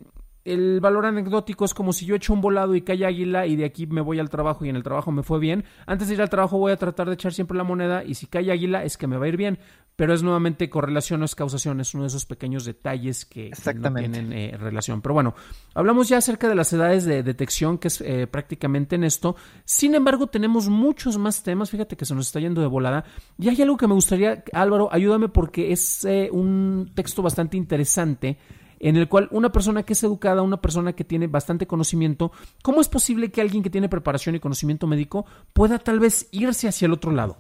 el 0.46 0.80
valor 0.80 1.06
anecdótico 1.06 1.64
es 1.64 1.74
como 1.74 1.92
si 1.92 2.06
yo 2.06 2.14
echo 2.14 2.32
un 2.32 2.40
volado 2.40 2.74
y 2.74 2.82
cae 2.82 3.04
águila 3.04 3.46
y 3.46 3.56
de 3.56 3.64
aquí 3.64 3.86
me 3.86 4.00
voy 4.00 4.20
al 4.20 4.30
trabajo 4.30 4.64
y 4.64 4.68
en 4.68 4.76
el 4.76 4.82
trabajo 4.82 5.10
me 5.10 5.22
fue 5.22 5.40
bien. 5.40 5.64
Antes 5.86 6.08
de 6.08 6.14
ir 6.14 6.22
al 6.22 6.30
trabajo 6.30 6.56
voy 6.58 6.72
a 6.72 6.76
tratar 6.76 7.08
de 7.08 7.14
echar 7.14 7.32
siempre 7.32 7.58
la 7.58 7.64
moneda 7.64 8.04
y 8.04 8.14
si 8.14 8.26
cae 8.26 8.50
águila 8.50 8.84
es 8.84 8.96
que 8.96 9.06
me 9.06 9.16
va 9.16 9.26
a 9.26 9.28
ir 9.28 9.36
bien. 9.36 9.58
Pero 9.96 10.12
es 10.12 10.22
nuevamente 10.22 10.68
correlación, 10.68 11.20
no 11.20 11.24
es 11.26 11.34
causación, 11.34 11.80
es 11.80 11.94
uno 11.94 12.02
de 12.02 12.08
esos 12.08 12.26
pequeños 12.26 12.66
detalles 12.66 13.24
que, 13.24 13.50
no 13.74 13.94
tienen 13.94 14.30
eh, 14.30 14.54
relación. 14.58 15.00
Pero 15.00 15.14
bueno, 15.14 15.34
hablamos 15.74 16.08
ya 16.08 16.18
acerca 16.18 16.50
de 16.50 16.54
las 16.54 16.70
edades 16.72 17.06
de 17.06 17.22
detección, 17.22 17.78
que 17.78 17.88
es 17.88 18.02
eh, 18.02 18.26
prácticamente 18.26 18.96
en 18.96 19.04
esto. 19.04 19.36
Sin 19.64 19.94
embargo, 19.94 20.26
tenemos 20.26 20.68
muchos 20.68 21.16
más 21.16 21.42
temas. 21.42 21.70
Fíjate 21.70 21.96
que 21.96 22.04
se 22.04 22.14
nos 22.14 22.26
está 22.26 22.40
yendo 22.40 22.60
de 22.60 22.66
volada. 22.66 23.04
Y 23.38 23.48
hay 23.48 23.62
algo 23.62 23.78
que 23.78 23.86
me 23.86 23.94
gustaría, 23.94 24.44
Álvaro, 24.52 24.90
ayúdame 24.92 25.30
porque 25.30 25.72
es 25.72 26.04
eh, 26.04 26.28
un 26.30 26.92
texto 26.94 27.22
bastante 27.22 27.56
interesante 27.56 28.36
en 28.80 28.96
el 28.96 29.08
cual 29.08 29.28
una 29.30 29.52
persona 29.52 29.82
que 29.82 29.94
es 29.94 30.02
educada, 30.02 30.42
una 30.42 30.60
persona 30.60 30.94
que 30.94 31.04
tiene 31.04 31.26
bastante 31.26 31.66
conocimiento, 31.66 32.32
¿cómo 32.62 32.80
es 32.80 32.88
posible 32.88 33.30
que 33.30 33.40
alguien 33.40 33.62
que 33.62 33.70
tiene 33.70 33.88
preparación 33.88 34.34
y 34.34 34.40
conocimiento 34.40 34.86
médico 34.86 35.26
pueda 35.52 35.78
tal 35.78 36.00
vez 36.00 36.28
irse 36.30 36.68
hacia 36.68 36.86
el 36.86 36.92
otro 36.92 37.12
lado? 37.12 37.38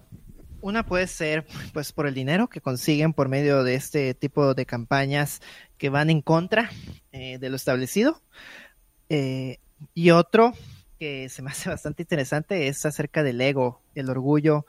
Una 0.60 0.84
puede 0.84 1.06
ser 1.06 1.46
pues 1.72 1.92
por 1.92 2.06
el 2.06 2.14
dinero 2.14 2.48
que 2.48 2.60
consiguen 2.60 3.12
por 3.12 3.28
medio 3.28 3.62
de 3.62 3.74
este 3.74 4.14
tipo 4.14 4.54
de 4.54 4.66
campañas 4.66 5.40
que 5.78 5.90
van 5.90 6.10
en 6.10 6.22
contra 6.22 6.70
eh, 7.12 7.38
de 7.38 7.50
lo 7.50 7.56
establecido. 7.56 8.20
Eh, 9.08 9.58
y 9.94 10.10
otro 10.10 10.54
que 10.98 11.28
se 11.28 11.42
me 11.42 11.50
hace 11.50 11.68
bastante 11.68 12.02
interesante 12.02 12.68
es 12.68 12.84
acerca 12.86 13.22
del 13.22 13.40
ego, 13.40 13.80
el 13.94 14.10
orgullo 14.10 14.66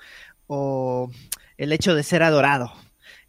o 0.48 1.10
el 1.58 1.72
hecho 1.72 1.96
de 1.96 2.04
ser 2.04 2.24
adorado. 2.24 2.72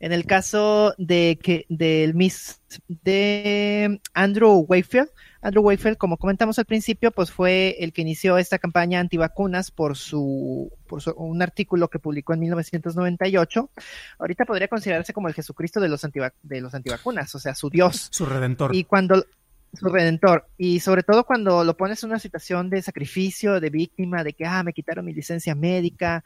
En 0.01 0.13
el 0.13 0.27
caso 0.27 0.95
de 0.99 1.39
que 1.43 1.67
del 1.69 2.15
Miss 2.15 2.61
de 2.89 4.01
Andrew 4.15 4.65
Wakefield, 4.69 5.09
Andrew 5.41 5.63
Wakefield, 5.63 5.97
como 5.97 6.17
comentamos 6.17 6.59
al 6.59 6.65
principio, 6.65 7.11
pues 7.11 7.31
fue 7.31 7.77
el 7.79 7.93
que 7.93 8.03
inició 8.03 8.39
esta 8.39 8.59
campaña 8.59 9.01
antivacunas 9.01 9.71
por 9.71 9.97
su, 9.97 10.73
por 10.87 11.03
un 11.17 11.43
artículo 11.43 11.89
que 11.89 11.99
publicó 11.99 12.35
en 12.35 12.41
1998. 12.41 13.71
Ahorita 14.19 14.45
podría 14.45 14.69
considerarse 14.69 15.13
como 15.13 15.29
el 15.29 15.35
Jesucristo 15.35 15.81
de 15.81 15.89
los, 15.89 16.07
de 16.43 16.61
los 16.61 16.75
antivacunas, 16.75 17.35
o 17.35 17.39
sea, 17.39 17.55
su 17.55 17.71
Dios. 17.71 18.09
Su 18.11 18.27
redentor. 18.27 18.75
Y 18.75 18.85
cuando, 18.85 19.25
su 19.73 19.89
redentor. 19.89 20.49
Y 20.57 20.81
sobre 20.81 21.03
todo 21.03 21.25
cuando 21.25 21.65
lo 21.65 21.77
pones 21.77 22.03
en 22.03 22.11
una 22.11 22.19
situación 22.19 22.71
de 22.71 22.83
sacrificio, 22.83 23.61
de 23.61 23.71
víctima, 23.71 24.25
de 24.25 24.33
que, 24.33 24.47
ah, 24.47 24.63
me 24.63 24.73
quitaron 24.73 25.05
mi 25.05 25.13
licencia 25.13 25.55
médica, 25.55 26.25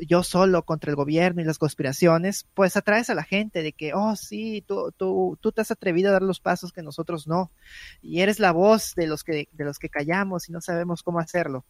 yo 0.00 0.22
solo 0.22 0.64
contra 0.64 0.90
el 0.90 0.96
gobierno 0.96 1.42
y 1.42 1.44
las 1.44 1.58
conspiraciones, 1.58 2.46
pues 2.54 2.76
atraes 2.76 3.10
a 3.10 3.14
la 3.14 3.24
gente 3.24 3.62
de 3.62 3.72
que, 3.72 3.92
oh, 3.94 4.16
sí, 4.16 4.64
tú, 4.66 4.92
tú, 4.96 5.38
tú 5.40 5.52
te 5.52 5.60
has 5.60 5.70
atrevido 5.70 6.10
a 6.10 6.12
dar 6.12 6.22
los 6.22 6.40
pasos 6.40 6.72
que 6.72 6.82
nosotros 6.82 7.26
no. 7.26 7.50
Y 8.02 8.20
eres 8.20 8.40
la 8.40 8.52
voz 8.52 8.94
de 8.94 9.06
los 9.06 9.24
que, 9.24 9.48
de 9.52 9.64
los 9.64 9.78
que 9.78 9.88
callamos 9.88 10.48
y 10.48 10.52
no 10.52 10.60
sabemos 10.60 11.02
cómo 11.02 11.20
hacerlo. 11.20 11.64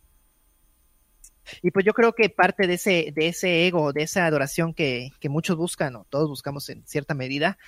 Y 1.63 1.71
pues 1.71 1.85
yo 1.85 1.93
creo 1.95 2.15
que 2.15 2.29
parte 2.29 2.67
de 2.67 2.75
ese, 2.75 3.13
de 3.15 3.29
ese 3.29 3.67
ego, 3.67 3.93
de 3.93 4.03
esa 4.03 4.27
adoración 4.27 4.75
que, 4.75 5.11
que 5.21 5.29
muchos 5.29 5.57
buscan, 5.57 5.97
o 5.97 6.07
todos 6.09 6.29
buscamos 6.29 6.69
en 6.69 6.87
cierta 6.87 7.15
medida, 7.15 7.59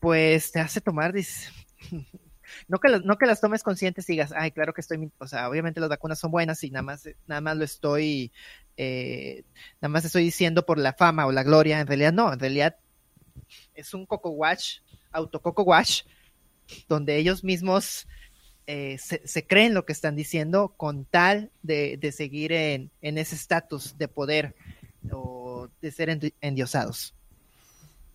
pues 0.00 0.52
te 0.52 0.60
hace 0.60 0.80
tomar 0.80 1.14
no 2.68 2.78
que, 2.78 3.00
no 3.04 3.18
que 3.18 3.26
las 3.26 3.40
tomes 3.40 3.62
conscientes 3.62 4.08
y 4.08 4.12
digas, 4.12 4.32
ay, 4.36 4.50
claro 4.50 4.72
que 4.72 4.80
estoy, 4.80 5.10
o 5.18 5.26
sea, 5.26 5.48
obviamente 5.48 5.80
las 5.80 5.88
vacunas 5.88 6.18
son 6.18 6.30
buenas 6.30 6.62
y 6.64 6.70
nada 6.70 6.82
más, 6.82 7.08
nada 7.26 7.40
más 7.40 7.56
lo 7.56 7.64
estoy, 7.64 8.32
eh, 8.76 9.44
nada 9.80 9.90
más 9.90 10.04
estoy 10.04 10.24
diciendo 10.24 10.64
por 10.66 10.78
la 10.78 10.92
fama 10.92 11.26
o 11.26 11.32
la 11.32 11.42
gloria, 11.42 11.80
en 11.80 11.86
realidad 11.86 12.12
no, 12.12 12.32
en 12.32 12.38
realidad 12.38 12.76
es 13.74 13.94
un 13.94 14.06
coco 14.06 14.30
watch, 14.30 14.78
auto 15.12 15.40
coco 15.40 15.62
watch, 15.62 16.02
donde 16.88 17.16
ellos 17.16 17.44
mismos 17.44 18.06
eh, 18.66 18.96
se, 18.98 19.46
creen 19.46 19.74
lo 19.74 19.84
que 19.84 19.92
están 19.92 20.16
diciendo 20.16 20.74
con 20.76 21.04
tal 21.04 21.50
de, 21.62 21.98
de 21.98 22.12
seguir 22.12 22.52
en, 22.52 22.90
en 23.02 23.18
ese 23.18 23.34
estatus 23.34 23.98
de 23.98 24.08
poder 24.08 24.54
o 25.12 25.68
de 25.82 25.90
ser 25.90 26.18
endiosados. 26.40 27.14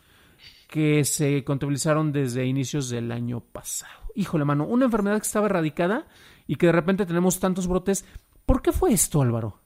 que 0.70 1.04
se 1.04 1.44
contabilizaron 1.44 2.12
desde 2.12 2.46
inicios 2.46 2.90
del 2.90 3.12
año 3.12 3.42
pasado. 3.42 3.92
Híjole, 4.14 4.46
mano, 4.46 4.66
una 4.66 4.86
enfermedad 4.86 5.18
que 5.18 5.26
estaba 5.26 5.48
erradicada 5.48 6.06
y 6.46 6.58
que 6.58 6.68
de 6.68 6.74
repente 6.74 7.08
tenemos 7.08 7.40
tantos 7.40 7.68
brotes. 7.68 8.06
¿Por 8.46 8.62
qué 8.62 8.72
fue 8.72 8.94
esto, 8.94 9.22
Álvaro? 9.22 9.60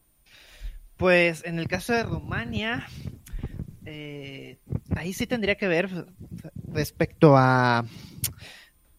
Pues 1.03 1.43
en 1.43 1.59
el 1.59 1.67
caso 1.67 1.91
de 1.91 2.03
Rumania, 2.03 2.87
eh, 3.85 4.57
ahí 4.95 5.11
sí 5.11 5.27
tendría 5.27 5.55
que 5.55 5.67
ver 5.67 6.07
respecto 6.71 7.35
a, 7.35 7.85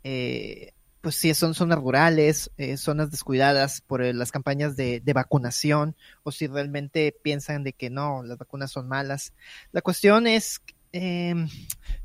eh, 0.03 0.75
pues 1.01 1.15
si 1.15 1.33
son 1.33 1.55
zonas 1.55 1.79
rurales, 1.79 2.51
eh, 2.59 2.77
zonas 2.77 3.11
descuidadas 3.11 3.81
por 3.81 4.05
las 4.05 4.33
campañas 4.33 4.77
de, 4.77 5.01
vacunación, 5.15 5.97
o 6.25 6.31
si 6.31 6.47
realmente 6.47 7.17
piensan 7.23 7.65
de 7.65 7.73
que 7.73 7.89
no, 7.89 8.23
las 8.23 8.37
vacunas 8.37 8.71
son 8.71 8.87
malas. 8.87 9.33
La 9.73 9.81
cuestión 9.81 10.27
es, 10.27 10.61
em, 10.93 11.49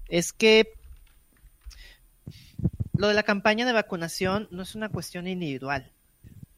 es 0.08 0.32
que 0.32 0.76
lo 2.94 3.10
de 3.10 3.16
la 3.16 3.24
campaña 3.24 3.66
de 3.66 3.74
vacunación 3.74 4.48
no 4.50 4.64
es 4.64 4.76
una 4.76 4.88
cuestión 4.88 5.28
individual 5.28 5.92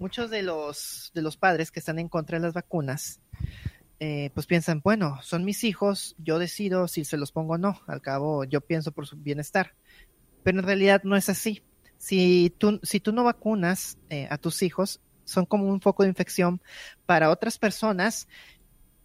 muchos 0.01 0.31
de 0.31 0.41
los, 0.41 1.11
de 1.13 1.21
los 1.21 1.37
padres 1.37 1.69
que 1.69 1.79
están 1.79 1.99
en 1.99 2.09
contra 2.09 2.39
de 2.39 2.43
las 2.43 2.55
vacunas, 2.55 3.21
eh, 3.99 4.31
pues 4.33 4.47
piensan, 4.47 4.81
bueno, 4.83 5.19
son 5.21 5.45
mis 5.45 5.63
hijos, 5.63 6.15
yo 6.17 6.39
decido 6.39 6.87
si 6.87 7.05
se 7.05 7.17
los 7.17 7.31
pongo 7.31 7.53
o 7.53 7.57
no, 7.59 7.79
al 7.85 8.01
cabo 8.01 8.43
yo 8.43 8.61
pienso 8.61 8.91
por 8.91 9.05
su 9.05 9.15
bienestar, 9.15 9.75
pero 10.41 10.59
en 10.59 10.65
realidad 10.65 11.03
no 11.03 11.15
es 11.15 11.29
así. 11.29 11.61
Si 11.99 12.51
tú, 12.57 12.79
si 12.81 12.99
tú 12.99 13.13
no 13.13 13.23
vacunas 13.23 13.99
eh, 14.09 14.27
a 14.31 14.39
tus 14.39 14.63
hijos, 14.63 15.01
son 15.23 15.45
como 15.45 15.65
un 15.65 15.81
foco 15.81 16.01
de 16.01 16.09
infección 16.09 16.61
para 17.05 17.29
otras 17.29 17.59
personas 17.59 18.27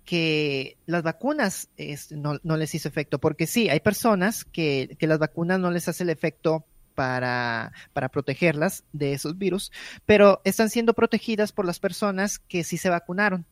que 0.06 0.78
las 0.86 1.02
vacunas 1.02 1.68
no, 2.10 2.40
no, 2.42 2.56
les 2.56 2.74
hizo 2.74 2.88
efecto, 2.88 3.18
porque 3.18 3.46
sí, 3.46 3.68
hay 3.68 3.80
personas 3.80 4.46
que, 4.46 4.96
que 4.98 5.06
las 5.06 5.18
vacunas 5.18 5.60
no 5.60 5.70
les 5.70 5.88
hace 5.88 6.04
el 6.04 6.10
efecto 6.10 6.64
para, 6.96 7.72
para 7.92 8.08
protegerlas 8.08 8.82
de 8.92 9.12
esos 9.12 9.38
virus, 9.38 9.70
pero 10.06 10.40
están 10.44 10.70
siendo 10.70 10.94
protegidas 10.94 11.52
por 11.52 11.64
las 11.64 11.78
personas 11.78 12.40
que 12.40 12.64
sí 12.64 12.78
se 12.78 12.90
vacunaron. 12.90 13.46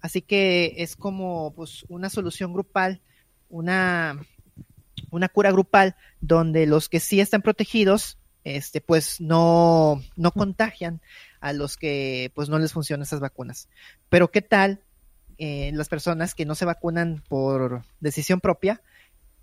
Así 0.00 0.20
que 0.20 0.74
es 0.76 0.96
como 0.96 1.54
pues, 1.54 1.84
una 1.88 2.10
solución 2.10 2.52
grupal, 2.52 3.00
una, 3.48 4.20
una 5.10 5.28
cura 5.28 5.50
grupal, 5.50 5.96
donde 6.20 6.66
los 6.66 6.88
que 6.88 7.00
sí 7.00 7.20
están 7.20 7.40
protegidos, 7.40 8.18
este, 8.44 8.80
pues 8.80 9.20
no, 9.20 10.02
no 10.16 10.32
contagian 10.32 11.00
a 11.40 11.52
los 11.52 11.76
que 11.76 12.32
pues 12.34 12.48
no 12.48 12.58
les 12.58 12.72
funcionan 12.72 13.02
esas 13.02 13.20
vacunas. 13.20 13.68
Pero 14.08 14.30
¿qué 14.30 14.42
tal 14.42 14.82
eh, 15.38 15.70
las 15.72 15.88
personas 15.88 16.34
que 16.34 16.44
no 16.44 16.54
se 16.54 16.64
vacunan 16.64 17.22
por 17.28 17.82
decisión 18.00 18.40
propia? 18.40 18.82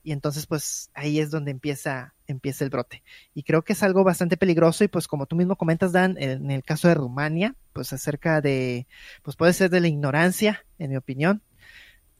Y 0.05 0.11
entonces 0.11 0.45
pues 0.45 0.91
ahí 0.93 1.19
es 1.19 1.31
donde 1.31 1.49
empieza, 1.49 2.13
empieza 2.27 2.63
el 2.63 2.69
brote. 2.69 3.03
Y 3.33 3.41
creo 3.41 3.63
que 3.63 3.73
es 3.73 3.81
algo 3.81 4.03
bastante 4.03 4.37
peligroso 4.37 4.83
y 4.83 4.87
pues 4.87 5.07
como 5.07 5.25
tú 5.25 5.35
mismo 5.35 5.55
comentas, 5.55 5.91
Dan, 5.91 6.15
en 6.19 6.51
el 6.51 6.63
caso 6.63 6.87
de 6.87 6.93
Rumania, 6.93 7.55
pues 7.73 7.91
acerca 7.91 8.39
de, 8.39 8.87
pues 9.23 9.35
puede 9.35 9.51
ser 9.53 9.71
de 9.71 9.79
la 9.79 9.87
ignorancia, 9.87 10.63
en 10.77 10.91
mi 10.91 10.97
opinión, 10.97 11.41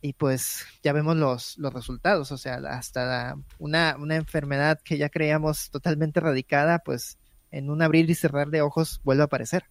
y 0.02 0.14
pues 0.14 0.66
ya 0.84 0.94
vemos 0.94 1.16
los, 1.16 1.60
los 1.60 1.74
resultados, 1.74 2.32
o 2.32 2.38
sea, 2.38 2.56
hasta 2.56 3.36
una, 3.60 3.96
una 4.00 4.16
enfermedad 4.16 4.80
que 4.84 4.98
ya 4.98 5.10
creíamos 5.10 5.70
totalmente 5.70 6.20
erradicada, 6.20 6.80
pues 6.80 7.20
en 7.52 7.70
un 7.70 7.84
abrir 7.84 8.10
y 8.10 8.16
cerrar 8.16 8.50
de 8.50 8.64
ojos 8.64 9.00
vuelve 9.04 9.22
a 9.22 9.26
aparecer. 9.26 9.66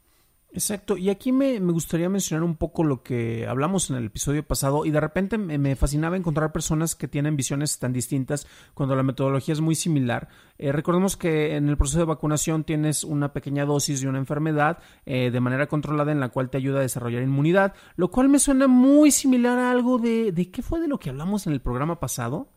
Exacto, 0.55 0.97
y 0.97 1.11
aquí 1.11 1.33
me, 1.33 1.59
gustaría 1.59 2.09
mencionar 2.09 2.45
un 2.45 2.55
poco 2.55 2.85
lo 2.85 3.03
que 3.03 3.45
hablamos 3.49 3.91
en 3.91 3.97
el 3.97 4.05
episodio 4.05 4.47
pasado 4.47 4.85
y 4.85 4.93
de 4.93 5.01
repente 5.01 5.37
me, 5.37 5.75
fascinaba 5.75 6.17
encontrar 6.17 6.53
personas 6.53 6.95
que 6.95 7.09
tienen 7.09 7.35
visiones 7.35 7.81
tan 7.81 7.93
distintas 7.93 8.47
cuando 8.73 8.95
la 8.95 9.03
metodología 9.03 9.53
es 9.53 9.61
muy 9.61 9.75
similar. 9.75 10.29
Eh, 10.57 10.71
recordemos 10.71 11.17
que 11.17 11.57
en 11.57 11.69
el 11.69 11.77
proceso 11.77 11.99
de 11.99 12.05
vacunación 12.05 12.63
tienes 12.63 13.03
una 13.03 13.33
pequeña 13.33 13.65
dosis 13.65 14.01
de 14.01 14.09
una 14.09 14.19
enfermedad 14.19 14.79
eh, 15.07 15.33
de 15.33 15.41
manera 15.41 15.67
controlada 15.67 16.13
en 16.13 16.21
la 16.21 16.29
cual 16.29 16.51
te 16.51 16.59
ayuda 16.59 16.79
a 16.79 16.83
desarrollar 16.83 17.25
inmunidad, 17.25 17.75
lo 17.97 18.13
cual 18.13 18.29
me 18.29 18.39
suena 18.39 18.69
muy 18.69 19.11
similar 19.11 19.59
a 19.59 19.73
algo 19.73 19.99
de, 19.99 20.31
de 20.31 20.53
qué 20.53 20.63
fue 20.63 20.79
de 20.79 20.87
lo 20.87 21.01
que 21.01 21.11
hablamos 21.11 21.49
en 21.49 21.53
el 21.53 21.63
programa 21.63 21.99
pasado 21.99 22.54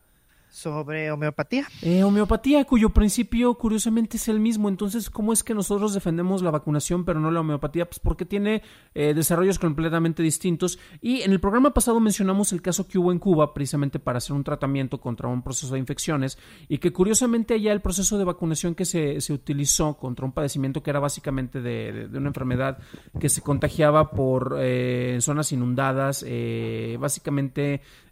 sobre 0.50 1.10
homeopatía. 1.10 1.66
Eh, 1.82 2.02
homeopatía, 2.02 2.64
cuyo 2.64 2.90
principio 2.90 3.54
curiosamente 3.54 4.16
es 4.16 4.28
el 4.28 4.40
mismo. 4.40 4.68
Entonces, 4.68 5.10
¿cómo 5.10 5.32
es 5.32 5.42
que 5.42 5.54
nosotros 5.54 5.94
defendemos 5.94 6.42
la 6.42 6.50
vacunación 6.50 7.04
pero 7.04 7.20
no 7.20 7.30
la 7.30 7.40
homeopatía? 7.40 7.86
Pues 7.86 7.98
porque 7.98 8.24
tiene 8.24 8.62
eh, 8.94 9.14
desarrollos 9.14 9.58
completamente 9.58 10.22
distintos. 10.22 10.78
Y 11.00 11.22
en 11.22 11.32
el 11.32 11.40
programa 11.40 11.74
pasado 11.74 12.00
mencionamos 12.00 12.52
el 12.52 12.62
caso 12.62 12.88
que 12.88 12.98
hubo 12.98 13.12
en 13.12 13.18
Cuba 13.18 13.54
precisamente 13.54 13.98
para 13.98 14.18
hacer 14.18 14.34
un 14.34 14.44
tratamiento 14.44 15.00
contra 15.00 15.28
un 15.28 15.42
proceso 15.42 15.74
de 15.74 15.80
infecciones 15.80 16.38
y 16.68 16.78
que 16.78 16.92
curiosamente 16.92 17.54
allá 17.54 17.72
el 17.72 17.80
proceso 17.80 18.18
de 18.18 18.24
vacunación 18.24 18.74
que 18.74 18.84
se, 18.84 19.20
se 19.20 19.32
utilizó 19.32 19.94
contra 19.96 20.24
un 20.24 20.32
padecimiento 20.32 20.82
que 20.82 20.90
era 20.90 21.00
básicamente 21.00 21.60
de, 21.60 22.08
una 22.12 22.28
enfermedad 22.28 22.78
que 23.20 23.28
se 23.28 23.42
contagiaba 23.42 24.10
por 24.10 24.56
eh, 24.58 25.18
zonas 25.20 25.52
inundadas, 25.52 26.24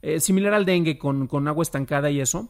eh, 0.06 0.20
similar 0.20 0.54
al 0.54 0.64
dengue 0.64 0.98
con, 0.98 1.26
con 1.26 1.48
agua 1.48 1.64
estancada 1.64 2.10
y 2.10 2.20
eso. 2.20 2.48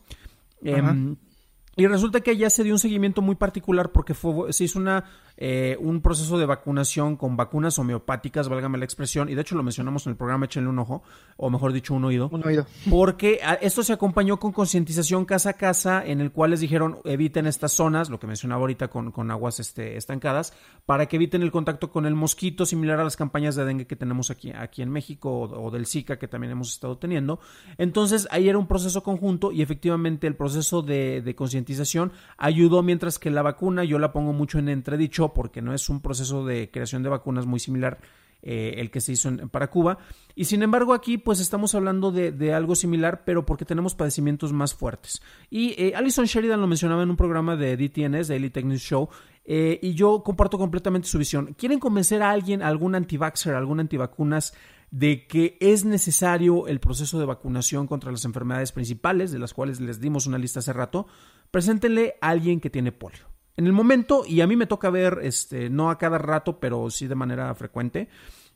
Y 1.76 1.86
resulta 1.86 2.22
que 2.22 2.36
ya 2.36 2.48
se 2.48 2.64
dio 2.64 2.72
un 2.72 2.78
seguimiento 2.78 3.20
muy 3.20 3.34
particular 3.34 3.92
porque 3.92 4.14
fue, 4.14 4.52
se 4.52 4.64
hizo 4.64 4.78
una 4.78 5.04
eh, 5.38 5.76
un 5.80 6.00
proceso 6.00 6.38
de 6.38 6.46
vacunación 6.46 7.16
con 7.16 7.36
vacunas 7.36 7.78
homeopáticas, 7.78 8.48
válgame 8.48 8.78
la 8.78 8.86
expresión, 8.86 9.28
y 9.28 9.34
de 9.34 9.42
hecho 9.42 9.54
lo 9.54 9.62
mencionamos 9.62 10.06
en 10.06 10.12
el 10.12 10.16
programa, 10.16 10.46
échenle 10.46 10.70
un 10.70 10.78
ojo, 10.78 11.02
o 11.36 11.50
mejor 11.50 11.74
dicho, 11.74 11.92
un 11.92 12.04
oído. 12.06 12.30
Un 12.32 12.46
oído. 12.46 12.66
Porque 12.88 13.40
esto 13.60 13.82
se 13.82 13.92
acompañó 13.92 14.38
con 14.38 14.52
concientización 14.52 15.26
casa 15.26 15.50
a 15.50 15.52
casa, 15.54 16.02
en 16.04 16.22
el 16.22 16.32
cual 16.32 16.52
les 16.52 16.60
dijeron 16.60 17.00
eviten 17.04 17.46
estas 17.46 17.72
zonas, 17.72 18.08
lo 18.08 18.18
que 18.18 18.26
mencionaba 18.26 18.62
ahorita 18.62 18.88
con, 18.88 19.12
con 19.12 19.30
aguas 19.30 19.60
este, 19.60 19.98
estancadas, 19.98 20.54
para 20.86 21.04
que 21.06 21.16
eviten 21.16 21.42
el 21.42 21.50
contacto 21.50 21.90
con 21.90 22.06
el 22.06 22.14
mosquito, 22.14 22.64
similar 22.64 22.98
a 22.98 23.04
las 23.04 23.16
campañas 23.16 23.56
de 23.56 23.66
dengue 23.66 23.86
que 23.86 23.96
tenemos 23.96 24.30
aquí, 24.30 24.52
aquí 24.52 24.80
en 24.80 24.90
México, 24.90 25.40
o, 25.40 25.70
del 25.70 25.86
Zika 25.86 26.18
que 26.18 26.28
también 26.28 26.52
hemos 26.52 26.72
estado 26.72 26.96
teniendo. 26.96 27.40
Entonces, 27.76 28.26
ahí 28.30 28.48
era 28.48 28.56
un 28.56 28.66
proceso 28.66 29.02
conjunto 29.02 29.52
y 29.52 29.60
efectivamente 29.60 30.26
el 30.26 30.34
proceso 30.34 30.80
de, 30.80 31.20
de 31.20 31.34
concientización 31.34 31.65
ayudó, 32.36 32.82
mientras 32.82 33.18
que 33.18 33.30
la 33.30 33.42
vacuna, 33.42 33.84
yo 33.84 33.98
la 33.98 34.12
pongo 34.12 34.32
mucho 34.32 34.58
en 34.58 34.68
entredicho, 34.68 35.32
porque 35.34 35.62
no 35.62 35.74
es 35.74 35.88
un 35.88 36.00
proceso 36.00 36.44
de 36.44 36.70
creación 36.70 37.02
de 37.02 37.08
vacunas 37.08 37.46
muy 37.46 37.60
similar 37.60 37.98
eh, 38.48 38.80
el 38.80 38.92
que 38.92 39.00
se 39.00 39.10
hizo 39.12 39.30
para 39.48 39.70
Cuba. 39.70 39.98
Y 40.36 40.44
sin 40.44 40.62
embargo 40.62 40.94
aquí 40.94 41.18
pues 41.18 41.40
estamos 41.40 41.74
hablando 41.74 42.12
de, 42.12 42.54
algo 42.54 42.76
similar, 42.76 43.24
pero 43.24 43.44
porque 43.44 43.64
tenemos 43.64 43.96
padecimientos 43.96 44.52
más 44.52 44.72
fuertes. 44.72 45.20
Y 45.50 45.74
eh, 45.82 45.94
Alison 45.96 46.26
Sheridan 46.26 46.60
lo 46.60 46.68
mencionaba 46.68 47.02
en 47.02 47.10
un 47.10 47.16
programa 47.16 47.56
de 47.56 47.76
DTNS, 47.76 48.28
Daily 48.28 48.50
Tech 48.50 48.64
News 48.64 48.82
Show, 48.82 49.08
eh, 49.44 49.80
y 49.82 49.94
yo 49.94 50.22
comparto 50.22 50.58
completamente 50.58 51.08
su 51.08 51.18
visión. 51.18 51.56
Quieren 51.58 51.80
convencer 51.80 52.22
a 52.22 52.30
alguien, 52.30 52.62
a 52.62 52.68
algún 52.68 52.94
anti-vaxxer, 52.94 53.54
algún 53.54 53.80
antivacunas, 53.80 54.54
de 54.92 55.26
que 55.26 55.56
es 55.60 55.84
necesario 55.84 56.68
el 56.68 56.78
proceso 56.78 57.18
de 57.18 57.26
vacunación 57.26 57.86
contra 57.86 58.12
las 58.12 58.24
enfermedades 58.24 58.70
principales, 58.70 59.32
de 59.32 59.40
las 59.40 59.54
cuales 59.54 59.80
les 59.80 60.00
dimos 60.00 60.26
una 60.26 60.38
lista 60.38 60.60
hace 60.60 60.72
rato, 60.72 61.08
preséntenle 61.50 62.16
a 62.20 62.30
alguien 62.30 62.60
que 62.60 62.70
tiene 62.70 62.92
polio. 62.92 63.26
En 63.56 63.66
el 63.66 63.72
momento, 63.72 64.24
y 64.26 64.42
a 64.42 64.46
mí 64.46 64.54
me 64.54 64.66
toca 64.66 64.90
ver, 64.90 65.20
este, 65.22 65.70
no 65.70 65.90
a 65.90 65.98
cada 65.98 66.18
rato, 66.18 66.60
pero 66.60 66.90
sí 66.90 67.06
de 67.06 67.14
manera 67.14 67.54
frecuente, 67.54 68.08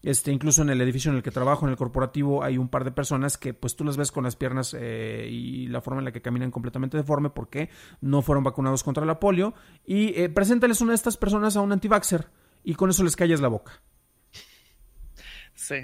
este, 0.02 0.32
incluso 0.32 0.62
en 0.62 0.70
el 0.70 0.80
edificio 0.80 1.10
en 1.10 1.18
el 1.18 1.22
que 1.22 1.30
trabajo, 1.30 1.66
en 1.66 1.70
el 1.70 1.76
corporativo, 1.76 2.42
hay 2.42 2.56
un 2.56 2.68
par 2.68 2.84
de 2.84 2.90
personas 2.90 3.36
que 3.36 3.52
pues 3.52 3.76
tú 3.76 3.84
las 3.84 3.96
ves 3.96 4.12
con 4.12 4.24
las 4.24 4.36
piernas 4.36 4.74
eh, 4.78 5.28
y 5.30 5.68
la 5.68 5.82
forma 5.82 6.00
en 6.00 6.06
la 6.06 6.12
que 6.12 6.22
caminan 6.22 6.50
completamente 6.50 6.96
deforme 6.96 7.30
porque 7.30 7.68
no 8.00 8.22
fueron 8.22 8.44
vacunados 8.44 8.82
contra 8.82 9.04
la 9.04 9.20
polio. 9.20 9.54
Y 9.84 10.18
eh, 10.20 10.28
preséntales 10.30 10.80
una 10.80 10.92
de 10.92 10.96
estas 10.96 11.16
personas 11.16 11.56
a 11.56 11.60
un 11.60 11.72
antivaxer 11.72 12.28
y 12.64 12.74
con 12.74 12.88
eso 12.90 13.04
les 13.04 13.16
calles 13.16 13.40
la 13.40 13.48
boca. 13.48 13.82
Sí, 15.54 15.80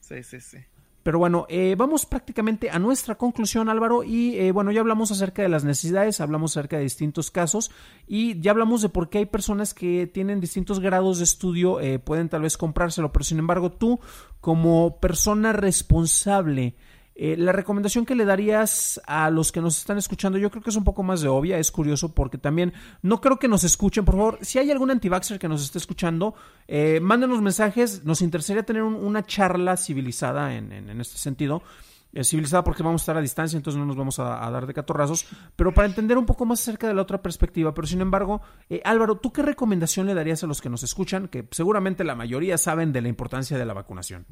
sí, 0.00 0.22
sí, 0.24 0.40
sí. 0.40 0.58
Pero 1.06 1.20
bueno, 1.20 1.46
eh, 1.48 1.76
vamos 1.78 2.04
prácticamente 2.04 2.68
a 2.68 2.80
nuestra 2.80 3.14
conclusión, 3.14 3.68
Álvaro. 3.68 4.02
Y 4.02 4.36
eh, 4.38 4.50
bueno, 4.50 4.72
ya 4.72 4.80
hablamos 4.80 5.12
acerca 5.12 5.40
de 5.40 5.48
las 5.48 5.62
necesidades, 5.62 6.20
hablamos 6.20 6.56
acerca 6.56 6.78
de 6.78 6.82
distintos 6.82 7.30
casos 7.30 7.70
y 8.08 8.40
ya 8.40 8.50
hablamos 8.50 8.82
de 8.82 8.88
por 8.88 9.08
qué 9.08 9.18
hay 9.18 9.26
personas 9.26 9.72
que 9.72 10.08
tienen 10.08 10.40
distintos 10.40 10.80
grados 10.80 11.18
de 11.18 11.24
estudio, 11.24 11.78
eh, 11.78 12.00
pueden 12.00 12.28
tal 12.28 12.42
vez 12.42 12.56
comprárselo, 12.56 13.12
pero 13.12 13.24
sin 13.24 13.38
embargo 13.38 13.70
tú, 13.70 14.00
como 14.40 14.98
persona 14.98 15.52
responsable, 15.52 16.74
eh, 17.18 17.34
la 17.38 17.52
recomendación 17.52 18.04
que 18.04 18.14
le 18.14 18.26
darías 18.26 19.00
a 19.06 19.30
los 19.30 19.50
que 19.50 19.62
nos 19.62 19.78
están 19.78 19.96
escuchando, 19.96 20.36
yo 20.36 20.50
creo 20.50 20.62
que 20.62 20.68
es 20.68 20.76
un 20.76 20.84
poco 20.84 21.02
más 21.02 21.22
de 21.22 21.28
obvia, 21.28 21.58
es 21.58 21.72
curioso 21.72 22.14
porque 22.14 22.36
también 22.36 22.74
no 23.00 23.22
creo 23.22 23.38
que 23.38 23.48
nos 23.48 23.64
escuchen, 23.64 24.04
por 24.04 24.16
favor, 24.16 24.38
si 24.42 24.58
hay 24.58 24.70
algún 24.70 24.90
antivaxxer 24.90 25.38
que 25.38 25.48
nos 25.48 25.62
esté 25.62 25.78
escuchando, 25.78 26.34
eh, 26.68 27.00
mándenos 27.00 27.40
mensajes, 27.40 28.04
nos 28.04 28.20
interesaría 28.20 28.64
tener 28.64 28.82
una 28.82 29.24
charla 29.24 29.78
civilizada 29.78 30.54
en, 30.54 31.00
este 31.00 31.16
sentido. 31.16 31.62
Eh, 32.12 32.22
civilizada 32.22 32.62
porque 32.62 32.82
vamos 32.82 33.00
a 33.00 33.04
estar 33.04 33.16
a 33.16 33.22
distancia, 33.22 33.56
entonces 33.56 33.78
no 33.78 33.86
nos 33.86 33.96
vamos 33.96 34.18
a, 34.18 34.50
dar 34.50 34.66
de 34.66 34.74
catorrazos, 34.74 35.26
pero 35.54 35.72
para 35.72 35.88
entender 35.88 36.18
un 36.18 36.26
poco 36.26 36.44
más 36.44 36.60
acerca 36.60 36.86
de 36.86 36.94
la 36.94 37.02
otra 37.02 37.22
perspectiva. 37.22 37.72
Pero 37.72 37.86
sin 37.86 38.02
embargo, 38.02 38.42
Álvaro, 38.84 39.16
¿tú 39.16 39.32
qué 39.32 39.42
recomendación 39.42 40.06
le 40.06 40.14
darías 40.14 40.44
a 40.44 40.46
los 40.46 40.60
que 40.60 40.68
nos 40.68 40.82
escuchan? 40.82 41.28
Que 41.28 41.48
seguramente 41.50 42.04
la 42.04 42.14
mayoría 42.14 42.58
saben 42.58 42.92
de 42.92 43.00
la 43.00 43.08
importancia 43.08 43.56
de 43.56 43.64
la 43.64 43.72
vacunación 43.72 44.26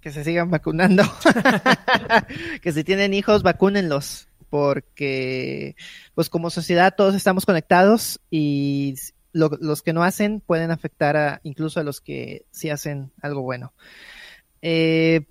que 0.00 0.12
se 0.12 0.24
sigan 0.24 0.50
vacunando. 0.50 1.02
que 2.62 2.72
si 2.72 2.84
tienen 2.84 3.14
hijos, 3.14 3.42
vacúnenlos. 3.42 4.28
Porque, 4.48 5.76
pues 6.14 6.28
como 6.28 6.50
sociedad 6.50 6.94
todos 6.96 7.14
estamos 7.14 7.46
conectados 7.46 8.20
y 8.30 8.96
los 9.32 9.82
que 9.82 9.92
no 9.92 10.02
hacen 10.02 10.40
pueden 10.40 10.72
afectar 10.72 11.16
a, 11.16 11.40
incluso 11.44 11.78
a 11.78 11.84
los 11.84 12.00
que 12.00 12.46
sí 12.50 12.68
hacen 12.68 13.12
algo 13.22 13.42
bueno. 13.42 13.72
Eh, 14.60 15.26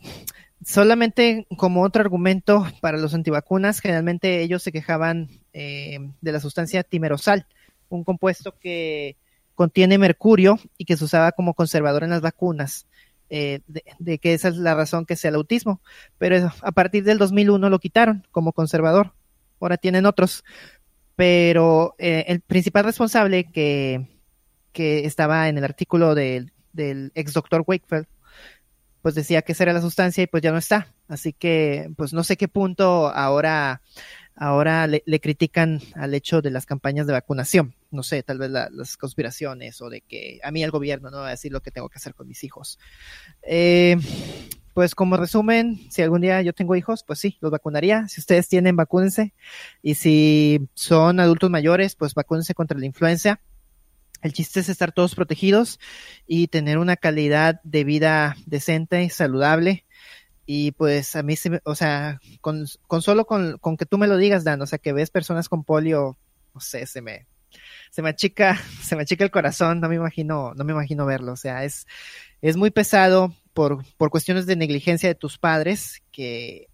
solamente 0.65 1.47
como 1.57 1.83
otro 1.83 2.01
argumento 2.01 2.65
para 2.81 2.97
los 2.97 3.13
antivacunas, 3.13 3.81
generalmente 3.81 4.41
ellos 4.41 4.63
se 4.63 4.71
quejaban 4.71 5.29
eh, 5.51 5.99
de 6.21 6.31
la 6.31 6.39
sustancia 6.39 6.83
timerosal, 6.83 7.45
un 7.89 8.03
compuesto 8.03 8.57
que 8.57 9.17
contiene 9.55 9.97
mercurio 9.97 10.57
y 10.77 10.85
que 10.85 10.95
se 10.95 11.03
usaba 11.03 11.33
como 11.33 11.53
conservador 11.53 12.03
en 12.03 12.11
las 12.11 12.21
vacunas. 12.21 12.87
Eh, 13.29 13.59
de, 13.99 14.17
que 14.17 14.33
esa 14.33 14.47
es 14.47 14.57
la 14.57 14.75
razón 14.75 15.05
que 15.05 15.15
sea 15.15 15.29
el 15.29 15.35
autismo. 15.35 15.81
Pero 16.17 16.51
a 16.61 16.71
partir 16.71 17.03
del 17.03 17.17
2001 17.17 17.69
lo 17.69 17.79
quitaron 17.79 18.27
como 18.31 18.53
conservador. 18.53 19.13
Ahora 19.59 19.77
tienen 19.77 20.05
otros. 20.05 20.43
Pero 21.15 21.95
eh, 21.97 22.25
el 22.27 22.41
principal 22.41 22.85
responsable 22.85 23.51
que, 23.51 24.07
que 24.71 25.05
estaba 25.05 25.49
en 25.49 25.57
el 25.57 25.63
artículo 25.63 26.15
del, 26.15 26.51
ex 26.73 27.33
doctor 27.33 27.63
Wakefield, 27.65 28.07
pues 29.01 29.15
decía 29.15 29.41
que 29.41 29.51
esa 29.51 29.63
era 29.63 29.73
la 29.73 29.81
sustancia 29.81 30.23
y 30.23 30.27
pues 30.27 30.41
ya 30.41 30.51
no 30.51 30.57
está. 30.57 30.87
Así 31.07 31.33
que 31.33 31.91
pues 31.97 32.13
no 32.13 32.23
sé 32.23 32.37
qué 32.37 32.47
punto 32.47 33.09
ahora 33.09 33.81
ahora 34.39 34.87
le, 34.87 35.19
critican 35.19 35.81
al 35.95 36.13
hecho 36.13 36.41
de 36.41 36.49
las 36.49 36.65
campañas 36.65 37.05
de 37.05 37.13
vacunación. 37.13 37.75
No 37.91 38.03
sé, 38.03 38.23
tal 38.23 38.37
vez 38.37 38.49
las 38.49 38.95
conspiraciones 38.95 39.81
o 39.81 39.89
de 39.89 39.99
que 39.99 40.39
a 40.43 40.51
mí 40.51 40.63
el 40.63 40.71
gobierno 40.71 41.11
no 41.11 41.17
va 41.17 41.27
a 41.27 41.31
decir 41.31 41.51
lo 41.51 41.61
que 41.61 41.71
tengo 41.71 41.89
que 41.89 41.97
hacer 41.97 42.15
con 42.15 42.27
mis 42.27 42.45
hijos. 42.45 42.79
Eh, 43.43 43.97
pues 44.73 44.95
como 44.95 45.17
resumen, 45.17 45.91
si 45.91 46.01
algún 46.01 46.21
día 46.21 46.41
yo 46.41 46.53
tengo 46.53 46.77
hijos, 46.77 47.03
pues 47.03 47.19
sí, 47.19 47.37
los 47.41 47.51
vacunaría. 47.51 48.07
Si 48.07 48.21
ustedes 48.21 48.47
tienen, 48.47 48.77
vacúnense. 48.77 49.33
Y 49.81 49.95
si 49.95 50.69
son 50.73 51.19
adultos 51.19 51.49
mayores, 51.49 51.95
pues 51.95 52.13
vacúnense 52.13 52.53
contra 52.53 52.79
la 52.79 52.85
influenza. 52.85 53.41
El 54.21 54.31
chiste 54.31 54.61
es 54.61 54.69
estar 54.69 54.93
todos 54.93 55.15
protegidos 55.15 55.81
y 56.27 56.47
tener 56.47 56.77
una 56.77 56.95
calidad 56.95 57.59
de 57.63 57.83
vida 57.83 58.37
decente 58.45 59.03
y 59.03 59.09
saludable 59.09 59.85
y 60.51 60.71
pues 60.71 61.15
a 61.15 61.21
mí, 61.21 61.35
se 61.35 61.61
o 61.63 61.75
sea, 61.75 62.19
con, 62.41 62.65
con 62.87 63.03
solo 63.03 63.27
con, 63.27 63.59
con, 63.59 63.77
que 63.77 63.85
tú 63.85 63.99
me 63.99 64.07
lo 64.07 64.17
digas, 64.17 64.43
Dan, 64.43 64.59
o 64.63 64.65
sea, 64.65 64.79
que 64.79 64.93
ves 64.93 65.11
personas 65.11 65.47
con 65.47 65.63
polio, 65.63 66.17
no 66.55 66.59
sé, 66.59 66.87
se 66.87 67.03
me, 67.03 67.27
se 67.91 68.01
me 68.01 68.09
achica, 68.09 68.57
se 68.81 68.95
me 68.95 69.03
achica 69.03 69.23
el 69.23 69.29
corazón, 69.29 69.79
no 69.79 69.87
me 69.87 69.97
imagino, 69.97 70.55
no 70.55 70.63
me 70.63 70.71
imagino 70.73 71.05
verlo, 71.05 71.33
o 71.33 71.35
sea, 71.35 71.65
es, 71.65 71.85
es 72.41 72.57
muy 72.57 72.71
pesado 72.71 73.31
por, 73.53 73.85
por 73.97 74.09
cuestiones 74.09 74.47
de 74.47 74.55
negligencia 74.55 75.07
de 75.07 75.13
tus 75.13 75.37
padres 75.37 76.01
que, 76.11 76.67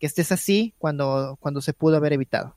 que 0.00 0.06
estés 0.06 0.32
así 0.32 0.74
cuando, 0.78 1.36
cuando 1.38 1.60
se 1.60 1.72
pudo 1.72 1.98
haber 1.98 2.14
evitado. 2.14 2.56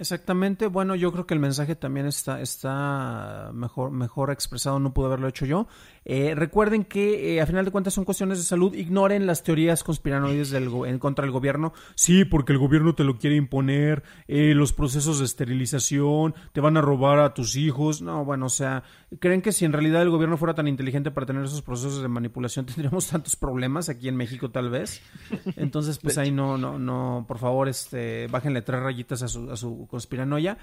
Exactamente, 0.00 0.66
bueno, 0.66 0.94
yo 0.94 1.12
creo 1.12 1.26
que 1.26 1.34
el 1.34 1.40
mensaje 1.40 1.76
también 1.76 2.06
está, 2.06 2.40
está 2.40 3.50
mejor, 3.52 3.90
mejor 3.90 4.30
expresado, 4.30 4.78
no 4.78 4.94
pude 4.94 5.08
haberlo 5.08 5.28
hecho 5.28 5.44
yo. 5.44 5.68
Eh, 6.06 6.34
recuerden 6.34 6.86
que 6.86 7.34
eh, 7.34 7.42
a 7.42 7.46
final 7.46 7.66
de 7.66 7.70
cuentas 7.70 7.92
son 7.92 8.06
cuestiones 8.06 8.38
de 8.38 8.44
salud, 8.44 8.72
ignoren 8.72 9.26
las 9.26 9.42
teorías 9.42 9.84
conspiranoides 9.84 10.48
del 10.48 10.70
en 10.86 10.98
contra 10.98 11.26
del 11.26 11.32
gobierno. 11.32 11.74
Sí, 11.96 12.24
porque 12.24 12.54
el 12.54 12.58
gobierno 12.58 12.94
te 12.94 13.04
lo 13.04 13.18
quiere 13.18 13.36
imponer, 13.36 14.02
eh, 14.26 14.54
los 14.54 14.72
procesos 14.72 15.18
de 15.18 15.26
esterilización, 15.26 16.34
te 16.54 16.62
van 16.62 16.78
a 16.78 16.80
robar 16.80 17.18
a 17.18 17.34
tus 17.34 17.56
hijos. 17.56 18.00
No, 18.00 18.24
bueno, 18.24 18.46
o 18.46 18.50
sea, 18.50 18.84
¿creen 19.18 19.42
que 19.42 19.52
si 19.52 19.66
en 19.66 19.74
realidad 19.74 20.00
el 20.00 20.08
gobierno 20.08 20.38
fuera 20.38 20.54
tan 20.54 20.66
inteligente 20.66 21.10
para 21.10 21.26
tener 21.26 21.44
esos 21.44 21.60
procesos 21.60 22.00
de 22.00 22.08
manipulación 22.08 22.64
tendríamos 22.64 23.08
tantos 23.08 23.36
problemas 23.36 23.90
aquí 23.90 24.08
en 24.08 24.16
México 24.16 24.50
tal 24.50 24.70
vez? 24.70 25.02
Entonces, 25.56 25.98
pues 25.98 26.16
ahí 26.16 26.30
no, 26.30 26.56
no, 26.56 26.78
no, 26.78 27.26
por 27.28 27.36
favor, 27.36 27.68
este, 27.68 28.28
bájenle 28.28 28.62
tres 28.62 28.80
rayitas 28.80 29.22
a 29.22 29.28
su, 29.28 29.50
a 29.50 29.56
su 29.58 29.89
conspiranoia. 29.90 30.56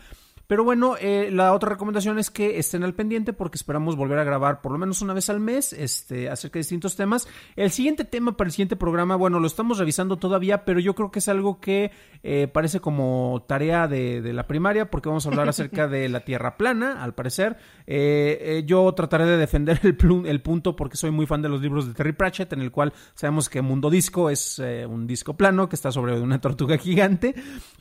Pero 0.47 0.63
bueno, 0.63 0.95
eh, 0.97 1.29
la 1.29 1.53
otra 1.53 1.71
recomendación 1.71 2.19
es 2.19 2.31
que 2.31 2.57
estén 2.57 2.85
al 2.85 2.93
pendiente 2.93 3.33
porque 3.33 3.57
esperamos 3.57 3.97
volver 3.97 4.17
a 4.17 4.23
grabar 4.23 4.61
por 4.61 4.71
lo 4.71 4.77
menos 4.77 5.01
una 5.01 5.13
vez 5.13 5.29
al 5.29 5.41
mes 5.41 5.73
este, 5.73 6.29
acerca 6.29 6.53
de 6.53 6.59
distintos 6.61 6.95
temas. 6.95 7.27
El 7.57 7.71
siguiente 7.71 8.05
tema 8.05 8.37
para 8.37 8.47
el 8.47 8.53
siguiente 8.53 8.77
programa, 8.77 9.17
bueno, 9.17 9.41
lo 9.41 9.47
estamos 9.47 9.77
revisando 9.77 10.15
todavía, 10.15 10.63
pero 10.63 10.79
yo 10.79 10.95
creo 10.95 11.11
que 11.11 11.19
es 11.19 11.27
algo 11.27 11.59
que 11.59 11.91
eh, 12.23 12.47
parece 12.47 12.79
como 12.79 13.43
tarea 13.45 13.89
de, 13.89 14.21
la 14.33 14.47
primaria 14.47 14.89
porque 14.89 15.09
vamos 15.09 15.25
a 15.25 15.29
hablar 15.29 15.49
acerca 15.49 15.87
de 15.89 16.07
la 16.07 16.21
Tierra 16.21 16.55
plana, 16.55 17.03
al 17.03 17.13
parecer. 17.13 17.57
Eh, 17.85 18.63
yo 18.65 18.89
trataré 18.93 19.25
de 19.25 19.35
defender 19.35 19.81
el, 19.83 19.97
el, 20.25 20.41
punto 20.41 20.77
porque 20.77 20.95
soy 20.95 21.11
muy 21.11 21.25
fan 21.25 21.41
de 21.41 21.49
los 21.49 21.61
libros 21.61 21.87
de 21.87 21.93
Terry 21.93 22.13
Pratchett, 22.13 22.53
en 22.53 22.61
el 22.61 22.71
cual 22.71 22.93
sabemos 23.15 23.49
que 23.49 23.61
Mundo 23.61 23.89
Disco 23.89 24.29
es 24.29 24.59
un 24.87 25.07
disco 25.07 25.35
plano 25.35 25.67
que 25.67 25.75
está 25.75 25.91
sobre 25.91 26.17
una 26.19 26.39
tortuga 26.39 26.77
gigante, 26.77 27.35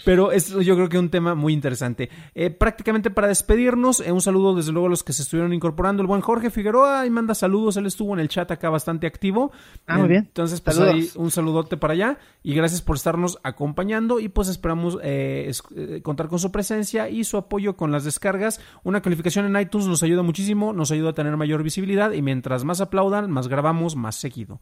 pero 0.05 0.33
es 0.33 0.49
yo 0.49 0.75
creo 0.75 0.89
que 0.89 0.99
un 0.99 1.11
tema 1.11 1.37
muy 1.37 1.53
interesante 1.53 2.11
prácticamente 2.59 3.11
para 3.11 3.29
despedirnos, 3.29 4.01
eh, 4.01 4.13
un 4.13 4.21
saludo 4.21 4.55
desde 4.55 4.73
luego 4.73 4.87
a 4.87 4.91
los 4.91 5.03
que 5.03 5.13
se 5.13 5.23
estuvieron 5.23 5.53
incorporando. 5.53 6.03
El 6.03 6.07
buen 6.07 6.21
Jorge 6.21 6.51
Figueroa 6.51 7.07
y 7.07 7.11
manda 7.11 7.35
saludos, 7.35 7.77
él 7.77 7.87
estuvo 7.87 8.15
en 8.15 8.21
el 8.21 8.29
chat 8.29 8.51
acá 8.51 8.71
bastante 8.71 9.07
activo. 9.07 9.53
Ah, 9.87 9.99
muy 9.99 10.09
bien. 10.09 10.25
Entonces, 10.27 10.61
pues 10.61 10.79
ahí 10.79 11.11
un 11.17 11.31
saludote 11.31 11.77
para 11.77 11.95
allá 11.95 12.19
y 12.43 12.55
gracias 12.55 12.83
por 12.83 12.97
estarnos 12.97 13.39
acompañando 13.43 14.21
y 14.21 14.29
pues 14.29 14.49
esperamos 14.49 14.99
eh, 15.03 15.51
eh, 15.75 16.01
contar 16.03 16.29
con 16.29 16.39
su 16.39 16.53
presencia 16.53 17.09
y 17.09 17.25
su 17.25 17.37
apoyo 17.37 17.77
con 17.77 17.93
las 17.93 18.05
descargas. 18.05 18.61
Una 18.85 19.03
calificación 19.03 19.47
en 19.47 19.61
iTunes 19.61 19.87
nos 19.87 20.03
ayuda 20.03 20.23
muchísimo, 20.23 20.73
nos 20.73 20.91
ayuda 20.91 21.11
a 21.11 21.15
tener 21.15 21.37
mayor 21.37 21.63
visibilidad 21.63 22.13
y 22.13 22.23
mientras 22.23 22.65
más 22.65 22.81
aplaudan, 22.81 23.31
más 23.31 23.49
grabamos, 23.49 23.97
más 23.97 24.17
seguido. 24.17 24.61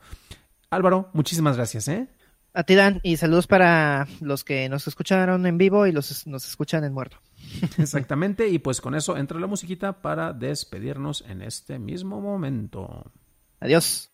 Álvaro, 0.70 1.10
muchísimas 1.12 1.56
gracias, 1.56 1.88
¿eh? 1.88 2.08
A 2.56 2.62
ti, 2.62 2.76
Dan, 2.76 3.00
y 3.02 3.16
saludos 3.16 3.48
para 3.48 4.06
los 4.20 4.44
que 4.44 4.68
nos 4.68 4.86
escucharon 4.86 5.44
en 5.44 5.58
vivo 5.58 5.88
y 5.88 5.92
los 5.92 6.24
nos 6.28 6.46
escuchan 6.46 6.84
en 6.84 6.92
muerto. 6.92 7.18
Exactamente, 7.78 8.48
y 8.48 8.58
pues 8.58 8.80
con 8.80 8.94
eso 8.94 9.16
entra 9.16 9.38
la 9.40 9.46
musiquita 9.46 10.00
para 10.02 10.32
despedirnos 10.32 11.24
en 11.28 11.42
este 11.42 11.78
mismo 11.78 12.20
momento. 12.20 13.12
Adiós. 13.60 14.13